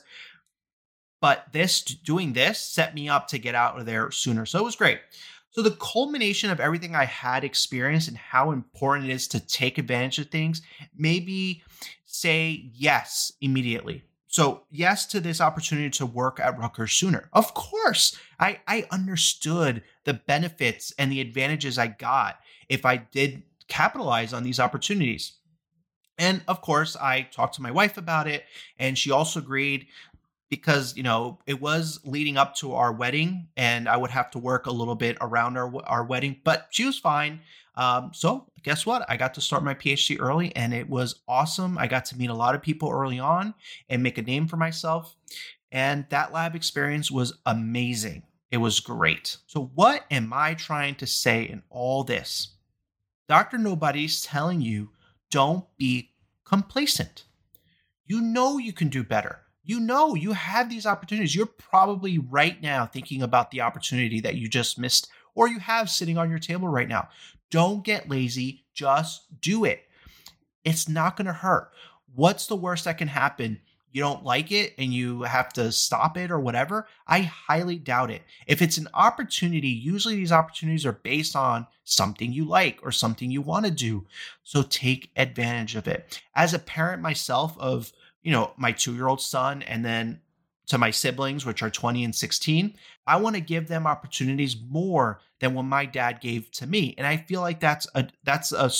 But 1.19 1.45
this 1.51 1.83
doing 1.83 2.33
this 2.33 2.59
set 2.59 2.95
me 2.95 3.07
up 3.09 3.27
to 3.29 3.37
get 3.37 3.55
out 3.55 3.79
of 3.79 3.85
there 3.85 4.09
sooner. 4.11 4.45
So 4.45 4.59
it 4.59 4.65
was 4.65 4.75
great. 4.75 4.99
So 5.51 5.61
the 5.61 5.71
culmination 5.71 6.49
of 6.49 6.61
everything 6.61 6.95
I 6.95 7.05
had 7.05 7.43
experienced 7.43 8.07
and 8.07 8.17
how 8.17 8.51
important 8.51 9.09
it 9.09 9.13
is 9.13 9.27
to 9.29 9.45
take 9.45 9.77
advantage 9.77 10.19
of 10.19 10.29
things, 10.29 10.61
maybe 10.95 11.63
say 12.05 12.71
yes 12.73 13.33
immediately. 13.41 14.03
So, 14.31 14.63
yes 14.71 15.05
to 15.07 15.19
this 15.19 15.41
opportunity 15.41 15.89
to 15.89 16.05
work 16.05 16.39
at 16.39 16.57
Rutgers 16.57 16.93
sooner. 16.93 17.27
Of 17.33 17.53
course, 17.53 18.17
I, 18.39 18.61
I 18.65 18.87
understood 18.89 19.83
the 20.05 20.13
benefits 20.13 20.93
and 20.97 21.11
the 21.11 21.19
advantages 21.19 21.77
I 21.77 21.87
got 21.87 22.39
if 22.69 22.85
I 22.85 22.95
did 22.95 23.43
capitalize 23.67 24.31
on 24.31 24.43
these 24.43 24.57
opportunities. 24.57 25.33
And 26.17 26.43
of 26.47 26.61
course, 26.61 26.95
I 26.95 27.23
talked 27.23 27.55
to 27.55 27.61
my 27.61 27.71
wife 27.71 27.97
about 27.97 28.25
it, 28.25 28.45
and 28.79 28.97
she 28.97 29.11
also 29.11 29.41
agreed 29.41 29.87
because 30.51 30.95
you 30.95 31.01
know 31.01 31.39
it 31.47 31.59
was 31.59 31.99
leading 32.05 32.37
up 32.37 32.55
to 32.57 32.73
our 32.75 32.93
wedding, 32.93 33.47
and 33.57 33.89
I 33.89 33.97
would 33.97 34.11
have 34.11 34.29
to 34.31 34.37
work 34.37 34.67
a 34.67 34.71
little 34.71 34.93
bit 34.93 35.17
around 35.19 35.57
our 35.57 35.73
our 35.85 36.03
wedding. 36.03 36.39
But 36.43 36.67
she 36.69 36.85
was 36.85 36.99
fine. 36.99 37.39
Um, 37.75 38.11
so 38.13 38.45
guess 38.63 38.85
what? 38.85 39.05
I 39.09 39.17
got 39.17 39.33
to 39.35 39.41
start 39.41 39.63
my 39.63 39.73
PhD 39.73 40.17
early 40.19 40.53
and 40.55 40.73
it 40.73 40.89
was 40.89 41.21
awesome. 41.27 41.77
I 41.77 41.87
got 41.87 42.03
to 42.05 42.17
meet 42.17 42.29
a 42.29 42.33
lot 42.33 42.53
of 42.53 42.61
people 42.61 42.91
early 42.91 43.17
on 43.17 43.53
and 43.89 44.03
make 44.03 44.17
a 44.17 44.21
name 44.21 44.47
for 44.47 44.57
myself. 44.57 45.15
And 45.71 46.05
that 46.09 46.33
lab 46.33 46.53
experience 46.53 47.09
was 47.09 47.39
amazing. 47.45 48.23
It 48.51 48.57
was 48.57 48.81
great. 48.81 49.37
So, 49.47 49.71
what 49.73 50.03
am 50.11 50.33
I 50.33 50.53
trying 50.53 50.95
to 50.95 51.07
say 51.07 51.43
in 51.43 51.63
all 51.69 52.03
this? 52.03 52.49
Dr. 53.29 53.57
Nobody's 53.57 54.21
telling 54.21 54.59
you 54.59 54.89
don't 55.29 55.65
be 55.77 56.11
complacent. 56.43 57.23
You 58.05 58.19
know 58.19 58.57
you 58.57 58.73
can 58.73 58.89
do 58.89 59.05
better. 59.05 59.40
You 59.63 59.79
know 59.79 60.15
you 60.15 60.33
have 60.33 60.69
these 60.69 60.85
opportunities. 60.85 61.35
You're 61.35 61.45
probably 61.45 62.17
right 62.17 62.61
now 62.61 62.85
thinking 62.85 63.21
about 63.21 63.51
the 63.51 63.61
opportunity 63.61 64.19
that 64.21 64.35
you 64.35 64.47
just 64.47 64.79
missed 64.79 65.09
or 65.35 65.47
you 65.47 65.59
have 65.59 65.89
sitting 65.89 66.17
on 66.17 66.29
your 66.29 66.39
table 66.39 66.67
right 66.67 66.87
now. 66.87 67.09
Don't 67.49 67.83
get 67.83 68.09
lazy, 68.09 68.65
just 68.73 69.41
do 69.41 69.65
it. 69.65 69.83
It's 70.63 70.87
not 70.87 71.17
going 71.17 71.27
to 71.27 71.33
hurt. 71.33 71.71
What's 72.15 72.47
the 72.47 72.55
worst 72.55 72.85
that 72.85 72.97
can 72.97 73.07
happen? 73.07 73.59
You 73.93 74.01
don't 74.01 74.23
like 74.23 74.53
it 74.53 74.73
and 74.77 74.93
you 74.93 75.23
have 75.23 75.51
to 75.53 75.71
stop 75.71 76.17
it 76.17 76.31
or 76.31 76.39
whatever. 76.39 76.87
I 77.07 77.21
highly 77.21 77.77
doubt 77.77 78.09
it. 78.09 78.21
If 78.47 78.61
it's 78.61 78.77
an 78.77 78.87
opportunity, 78.93 79.67
usually 79.67 80.15
these 80.15 80.31
opportunities 80.31 80.85
are 80.85 80.93
based 80.93 81.35
on 81.35 81.67
something 81.83 82.31
you 82.31 82.45
like 82.45 82.79
or 82.83 82.91
something 82.91 83.29
you 83.29 83.41
want 83.41 83.65
to 83.65 83.71
do. 83.71 84.05
So 84.43 84.63
take 84.63 85.11
advantage 85.17 85.75
of 85.75 85.87
it. 85.87 86.21
As 86.35 86.53
a 86.53 86.59
parent 86.59 87.01
myself 87.01 87.57
of, 87.59 87.91
you 88.23 88.31
know, 88.31 88.51
my 88.57 88.71
2-year-old 88.73 89.21
son 89.21 89.61
and 89.63 89.83
then 89.83 90.21
to 90.67 90.77
my 90.77 90.91
siblings, 90.91 91.45
which 91.45 91.63
are 91.63 91.69
20 91.69 92.03
and 92.03 92.15
16, 92.15 92.75
I 93.07 93.17
want 93.17 93.35
to 93.35 93.41
give 93.41 93.67
them 93.67 93.87
opportunities 93.87 94.55
more 94.69 95.19
than 95.39 95.53
what 95.53 95.63
my 95.63 95.85
dad 95.85 96.21
gave 96.21 96.49
to 96.51 96.67
me. 96.67 96.95
And 96.97 97.05
I 97.05 97.17
feel 97.17 97.41
like 97.41 97.59
that's 97.59 97.87
a 97.95 98.07
that's 98.23 98.51
a 98.51 98.71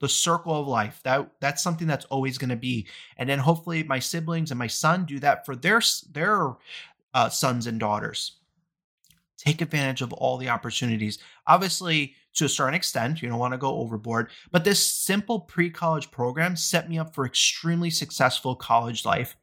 the 0.00 0.08
circle 0.08 0.60
of 0.60 0.66
life. 0.66 1.00
That 1.04 1.30
that's 1.40 1.62
something 1.62 1.86
that's 1.86 2.06
always 2.06 2.38
going 2.38 2.50
to 2.50 2.56
be. 2.56 2.86
And 3.16 3.28
then 3.28 3.38
hopefully 3.38 3.82
my 3.82 3.98
siblings 3.98 4.50
and 4.50 4.58
my 4.58 4.66
son 4.66 5.04
do 5.04 5.18
that 5.20 5.44
for 5.44 5.54
their 5.54 5.80
their 6.12 6.56
uh, 7.14 7.28
sons 7.28 7.66
and 7.66 7.78
daughters. 7.78 8.37
Take 9.38 9.62
advantage 9.62 10.02
of 10.02 10.12
all 10.12 10.36
the 10.36 10.48
opportunities. 10.48 11.18
Obviously, 11.46 12.14
to 12.38 12.44
a 12.44 12.48
certain 12.48 12.74
extent. 12.74 13.20
You 13.20 13.28
don't 13.28 13.38
want 13.38 13.52
to 13.52 13.58
go 13.58 13.76
overboard. 13.76 14.30
But 14.50 14.64
this 14.64 14.84
simple 14.84 15.40
pre 15.40 15.70
college 15.70 16.10
program 16.10 16.56
set 16.56 16.88
me 16.88 16.98
up 16.98 17.14
for 17.14 17.26
extremely 17.26 17.90
successful 17.90 18.54
college 18.54 19.04
life. 19.04 19.36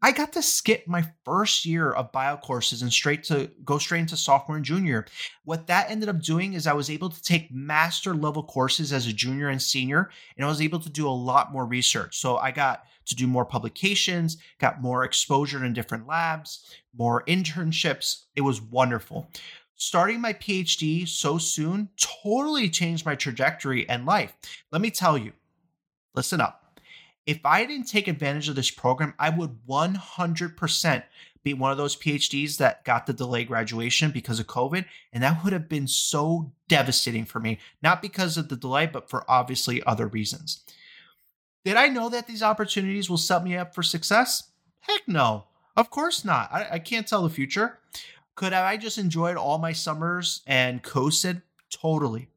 I 0.00 0.12
got 0.12 0.32
to 0.32 0.42
skip 0.42 0.86
my 0.86 1.04
first 1.24 1.66
year 1.66 1.90
of 1.90 2.12
bio 2.12 2.36
courses 2.36 2.82
and 2.82 2.92
straight 2.92 3.24
to 3.24 3.50
go 3.64 3.78
straight 3.78 4.00
into 4.00 4.16
sophomore 4.16 4.56
and 4.56 4.64
junior. 4.64 5.06
What 5.44 5.66
that 5.66 5.90
ended 5.90 6.08
up 6.08 6.22
doing 6.22 6.54
is 6.54 6.66
I 6.66 6.72
was 6.72 6.88
able 6.88 7.10
to 7.10 7.22
take 7.22 7.52
master 7.52 8.14
level 8.14 8.42
courses 8.42 8.92
as 8.92 9.06
a 9.06 9.12
junior 9.12 9.48
and 9.48 9.60
senior, 9.60 10.10
and 10.36 10.44
I 10.44 10.48
was 10.48 10.62
able 10.62 10.78
to 10.80 10.90
do 10.90 11.08
a 11.08 11.10
lot 11.10 11.52
more 11.52 11.66
research. 11.66 12.16
So 12.18 12.36
I 12.36 12.50
got 12.52 12.84
to 13.08 13.16
do 13.16 13.26
more 13.26 13.44
publications, 13.44 14.36
got 14.58 14.82
more 14.82 15.04
exposure 15.04 15.64
in 15.64 15.72
different 15.72 16.06
labs, 16.06 16.64
more 16.96 17.24
internships. 17.24 18.24
It 18.36 18.42
was 18.42 18.60
wonderful 18.60 19.28
starting 19.78 20.20
my 20.20 20.32
PhD 20.32 21.08
so 21.08 21.38
soon 21.38 21.88
totally 21.96 22.68
changed 22.68 23.06
my 23.06 23.14
trajectory 23.14 23.88
and 23.88 24.04
life. 24.04 24.36
Let 24.70 24.82
me 24.82 24.90
tell 24.90 25.16
you, 25.16 25.32
listen 26.14 26.40
up. 26.40 26.80
If 27.26 27.40
I 27.44 27.64
didn't 27.64 27.86
take 27.86 28.08
advantage 28.08 28.48
of 28.48 28.56
this 28.56 28.70
program, 28.70 29.14
I 29.18 29.30
would 29.30 29.58
100% 29.68 31.02
be 31.44 31.54
one 31.54 31.70
of 31.70 31.78
those 31.78 31.96
PhDs 31.96 32.56
that 32.56 32.84
got 32.84 33.06
the 33.06 33.12
delayed 33.12 33.48
graduation 33.48 34.10
because 34.10 34.40
of 34.40 34.46
COVID. 34.46 34.84
And 35.12 35.22
that 35.22 35.44
would 35.44 35.52
have 35.52 35.68
been 35.68 35.86
so 35.86 36.52
devastating 36.66 37.24
for 37.24 37.38
me, 37.38 37.58
not 37.82 38.02
because 38.02 38.36
of 38.36 38.48
the 38.48 38.56
delay, 38.56 38.86
but 38.86 39.08
for 39.08 39.30
obviously 39.30 39.82
other 39.84 40.08
reasons. 40.08 40.64
Did 41.68 41.76
I 41.76 41.88
know 41.88 42.08
that 42.08 42.26
these 42.26 42.42
opportunities 42.42 43.10
will 43.10 43.18
set 43.18 43.44
me 43.44 43.54
up 43.54 43.74
for 43.74 43.82
success? 43.82 44.52
Heck 44.80 45.06
no. 45.06 45.44
Of 45.76 45.90
course 45.90 46.24
not. 46.24 46.50
I, 46.50 46.66
I 46.70 46.78
can't 46.78 47.06
tell 47.06 47.22
the 47.22 47.28
future. 47.28 47.78
Could 48.36 48.54
I 48.54 48.78
just 48.78 48.96
enjoyed 48.96 49.36
all 49.36 49.58
my 49.58 49.74
summers 49.74 50.40
and 50.46 50.82
coasted? 50.82 51.42
Totally. 51.70 52.28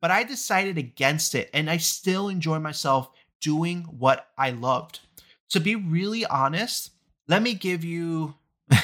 But 0.00 0.12
I 0.12 0.22
decided 0.22 0.78
against 0.78 1.34
it 1.34 1.50
and 1.52 1.68
I 1.68 1.78
still 1.78 2.28
enjoy 2.28 2.60
myself 2.60 3.10
doing 3.40 3.80
what 3.82 4.28
I 4.38 4.50
loved. 4.50 5.00
To 5.48 5.58
be 5.58 5.74
really 5.74 6.24
honest, 6.24 6.92
let 7.26 7.42
me 7.42 7.54
give 7.54 7.82
you 7.82 8.36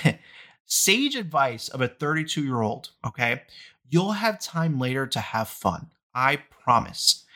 sage 0.67 1.15
advice 1.15 1.69
of 1.69 1.81
a 1.81 1.87
32 1.87 2.43
year 2.43 2.63
old, 2.63 2.91
okay? 3.07 3.43
You'll 3.89 4.11
have 4.11 4.41
time 4.41 4.81
later 4.81 5.07
to 5.07 5.21
have 5.21 5.47
fun. 5.47 5.93
I 6.13 6.35
promise. 6.35 7.27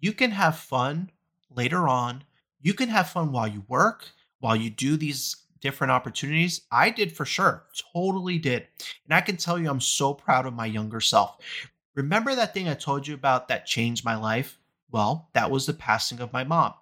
You 0.00 0.12
can 0.12 0.32
have 0.32 0.58
fun 0.58 1.12
later 1.54 1.88
on. 1.88 2.24
You 2.60 2.74
can 2.74 2.88
have 2.88 3.10
fun 3.10 3.32
while 3.32 3.48
you 3.48 3.64
work, 3.68 4.08
while 4.40 4.56
you 4.56 4.70
do 4.70 4.96
these 4.96 5.36
different 5.60 5.90
opportunities? 5.90 6.62
I 6.70 6.90
did 6.90 7.16
for 7.16 7.24
sure. 7.24 7.64
Totally 7.92 8.38
did. 8.38 8.66
And 9.04 9.14
I 9.14 9.20
can 9.20 9.36
tell 9.36 9.58
you, 9.58 9.68
I'm 9.70 9.80
so 9.80 10.14
proud 10.14 10.46
of 10.46 10.54
my 10.54 10.66
younger 10.66 11.00
self. 11.00 11.36
Remember 11.94 12.34
that 12.34 12.54
thing 12.54 12.68
I 12.68 12.74
told 12.74 13.06
you 13.06 13.14
about 13.14 13.48
that 13.48 13.66
changed 13.66 14.04
my 14.04 14.16
life? 14.16 14.58
Well, 14.90 15.28
that 15.34 15.50
was 15.50 15.66
the 15.66 15.74
passing 15.74 16.20
of 16.20 16.32
my 16.32 16.44
mom. 16.44 16.74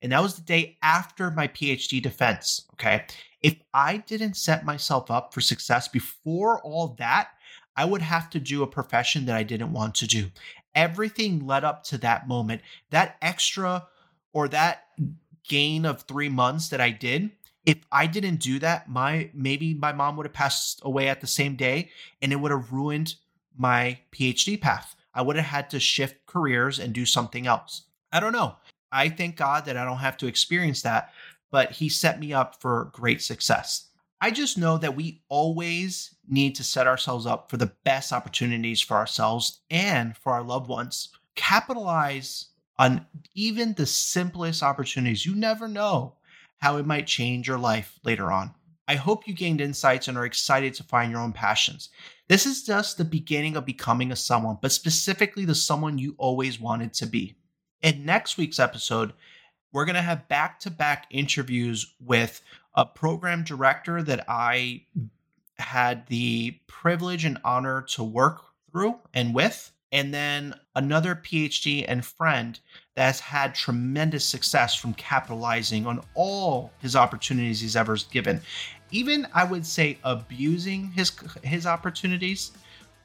And 0.00 0.12
that 0.12 0.22
was 0.22 0.34
the 0.34 0.42
day 0.42 0.78
after 0.82 1.30
my 1.30 1.46
PhD 1.48 2.02
defense. 2.02 2.66
Okay. 2.74 3.04
If 3.42 3.56
I 3.72 3.98
didn't 3.98 4.36
set 4.36 4.64
myself 4.64 5.10
up 5.10 5.32
for 5.32 5.40
success 5.40 5.88
before 5.88 6.60
all 6.62 6.88
that, 6.98 7.30
I 7.76 7.84
would 7.84 8.02
have 8.02 8.30
to 8.30 8.40
do 8.40 8.62
a 8.62 8.66
profession 8.66 9.26
that 9.26 9.36
I 9.36 9.42
didn't 9.42 9.72
want 9.72 9.94
to 9.96 10.06
do. 10.06 10.30
Everything 10.74 11.46
led 11.46 11.64
up 11.64 11.84
to 11.84 11.98
that 11.98 12.28
moment. 12.28 12.62
That 12.90 13.16
extra 13.22 13.86
or 14.32 14.48
that 14.48 14.84
gain 15.48 15.84
of 15.84 16.02
three 16.02 16.28
months 16.28 16.68
that 16.68 16.80
I 16.80 16.90
did 16.90 17.30
if 17.64 17.78
I 17.92 18.06
didn't 18.06 18.36
do 18.36 18.58
that, 18.58 18.88
my 18.88 19.30
maybe 19.32 19.74
my 19.74 19.92
mom 19.92 20.16
would 20.16 20.26
have 20.26 20.32
passed 20.32 20.80
away 20.84 21.08
at 21.08 21.20
the 21.20 21.26
same 21.26 21.56
day 21.56 21.90
and 22.20 22.32
it 22.32 22.36
would 22.36 22.50
have 22.50 22.72
ruined 22.72 23.14
my 23.56 23.98
PhD 24.12 24.60
path. 24.60 24.96
I 25.14 25.22
would 25.22 25.36
have 25.36 25.44
had 25.44 25.70
to 25.70 25.80
shift 25.80 26.26
careers 26.26 26.78
and 26.78 26.92
do 26.92 27.06
something 27.06 27.46
else. 27.46 27.82
I 28.12 28.20
don't 28.20 28.32
know. 28.32 28.56
I 28.90 29.08
thank 29.08 29.36
God 29.36 29.64
that 29.66 29.76
I 29.76 29.84
don't 29.84 29.98
have 29.98 30.16
to 30.18 30.26
experience 30.26 30.82
that, 30.82 31.12
but 31.50 31.72
he 31.72 31.88
set 31.88 32.18
me 32.18 32.32
up 32.32 32.60
for 32.60 32.90
great 32.92 33.22
success. 33.22 33.88
I 34.20 34.30
just 34.30 34.58
know 34.58 34.78
that 34.78 34.96
we 34.96 35.22
always 35.28 36.14
need 36.28 36.54
to 36.56 36.64
set 36.64 36.86
ourselves 36.86 37.26
up 37.26 37.50
for 37.50 37.56
the 37.56 37.72
best 37.84 38.12
opportunities 38.12 38.80
for 38.80 38.96
ourselves 38.96 39.60
and 39.70 40.16
for 40.16 40.32
our 40.32 40.42
loved 40.42 40.68
ones. 40.68 41.08
Capitalize 41.34 42.46
on 42.82 43.06
even 43.36 43.74
the 43.74 43.86
simplest 43.86 44.60
opportunities. 44.60 45.24
You 45.24 45.36
never 45.36 45.68
know 45.68 46.14
how 46.58 46.78
it 46.78 46.86
might 46.86 47.06
change 47.06 47.46
your 47.46 47.58
life 47.58 48.00
later 48.02 48.32
on. 48.32 48.52
I 48.88 48.96
hope 48.96 49.28
you 49.28 49.34
gained 49.34 49.60
insights 49.60 50.08
and 50.08 50.18
are 50.18 50.24
excited 50.24 50.74
to 50.74 50.82
find 50.82 51.12
your 51.12 51.20
own 51.20 51.32
passions. 51.32 51.90
This 52.26 52.44
is 52.44 52.64
just 52.64 52.98
the 52.98 53.04
beginning 53.04 53.56
of 53.56 53.64
becoming 53.64 54.10
a 54.10 54.16
someone, 54.16 54.58
but 54.60 54.72
specifically 54.72 55.44
the 55.44 55.54
someone 55.54 55.96
you 55.96 56.16
always 56.18 56.58
wanted 56.58 56.92
to 56.94 57.06
be. 57.06 57.36
In 57.82 58.04
next 58.04 58.36
week's 58.36 58.58
episode, 58.58 59.12
we're 59.72 59.84
going 59.84 59.94
to 59.94 60.02
have 60.02 60.26
back 60.26 60.58
to 60.60 60.70
back 60.70 61.06
interviews 61.10 61.94
with 62.04 62.42
a 62.74 62.84
program 62.84 63.44
director 63.44 64.02
that 64.02 64.24
I 64.26 64.86
had 65.56 66.08
the 66.08 66.58
privilege 66.66 67.24
and 67.24 67.38
honor 67.44 67.82
to 67.90 68.02
work 68.02 68.40
through 68.72 68.98
and 69.14 69.32
with. 69.32 69.70
and 69.92 70.12
then 70.12 70.54
another 70.74 71.14
PhD 71.14 71.84
and 71.86 72.04
friend 72.04 72.58
that 72.94 73.06
has 73.06 73.20
had 73.20 73.54
tremendous 73.54 74.24
success 74.24 74.74
from 74.74 74.94
capitalizing 74.94 75.86
on 75.86 76.02
all 76.14 76.72
his 76.78 76.96
opportunities 76.96 77.60
he's 77.60 77.76
ever 77.76 77.96
given. 78.10 78.40
Even 78.90 79.26
I 79.34 79.44
would 79.44 79.66
say 79.66 79.98
abusing 80.04 80.90
his 80.92 81.12
his 81.42 81.66
opportunities, 81.66 82.52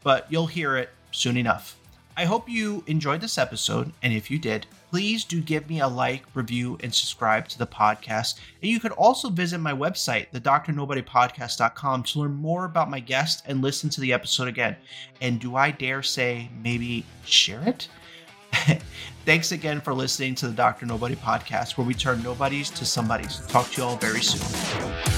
but 0.03 0.25
you'll 0.30 0.47
hear 0.47 0.77
it 0.77 0.89
soon 1.12 1.38
enough. 1.38 1.77
I 2.17 2.25
hope 2.25 2.49
you 2.49 2.84
enjoyed 2.88 3.21
this 3.21 3.38
episode, 3.38 3.91
and 4.01 4.12
if 4.12 4.32
you 4.32 4.39
did, 4.39 4.65
please 4.89 5.26
do 5.26 5.41
give 5.41 5.69
me 5.69 5.80
a 5.80 5.88
like, 5.88 6.23
review, 6.34 6.78
and 6.82 6.93
subscribe 6.93 7.47
to 7.50 7.58
the 7.58 7.67
podcast. 7.67 8.39
And 8.62 8.71
you 8.71 8.80
could 8.80 8.91
also 8.93 9.30
visit 9.30 9.60
my 9.60 9.73
website, 9.73 10.32
thedrnobodypodcast.com, 10.32 12.04
to 12.04 12.19
learn 12.19 12.34
more 12.36 12.65
about 12.65 12.89
my 12.89 13.00
guest 13.00 13.43
and 13.45 13.62
listen 13.62 13.89
to 13.91 14.02
the 14.02 14.13
episode 14.13 14.47
again. 14.47 14.76
And 15.21 15.39
do 15.39 15.56
I 15.56 15.71
dare 15.71 16.04
say, 16.04 16.50
maybe 16.63 17.06
share 17.26 17.62
it? 17.67 17.88
Thanks 19.26 19.52
again 19.52 19.82
for 19.82 19.93
listening 19.93 20.36
to 20.36 20.47
the 20.47 20.54
Dr. 20.54 20.86
Nobody 20.86 21.15
podcast, 21.15 21.78
where 21.78 21.86
we 21.86 21.93
turn 21.93 22.23
nobodies 22.23 22.69
to 22.71 22.86
somebodies. 22.86 23.45
Talk 23.47 23.69
to 23.71 23.82
you 23.82 23.88
all 23.88 23.97
very 23.97 24.21
soon. 24.21 25.16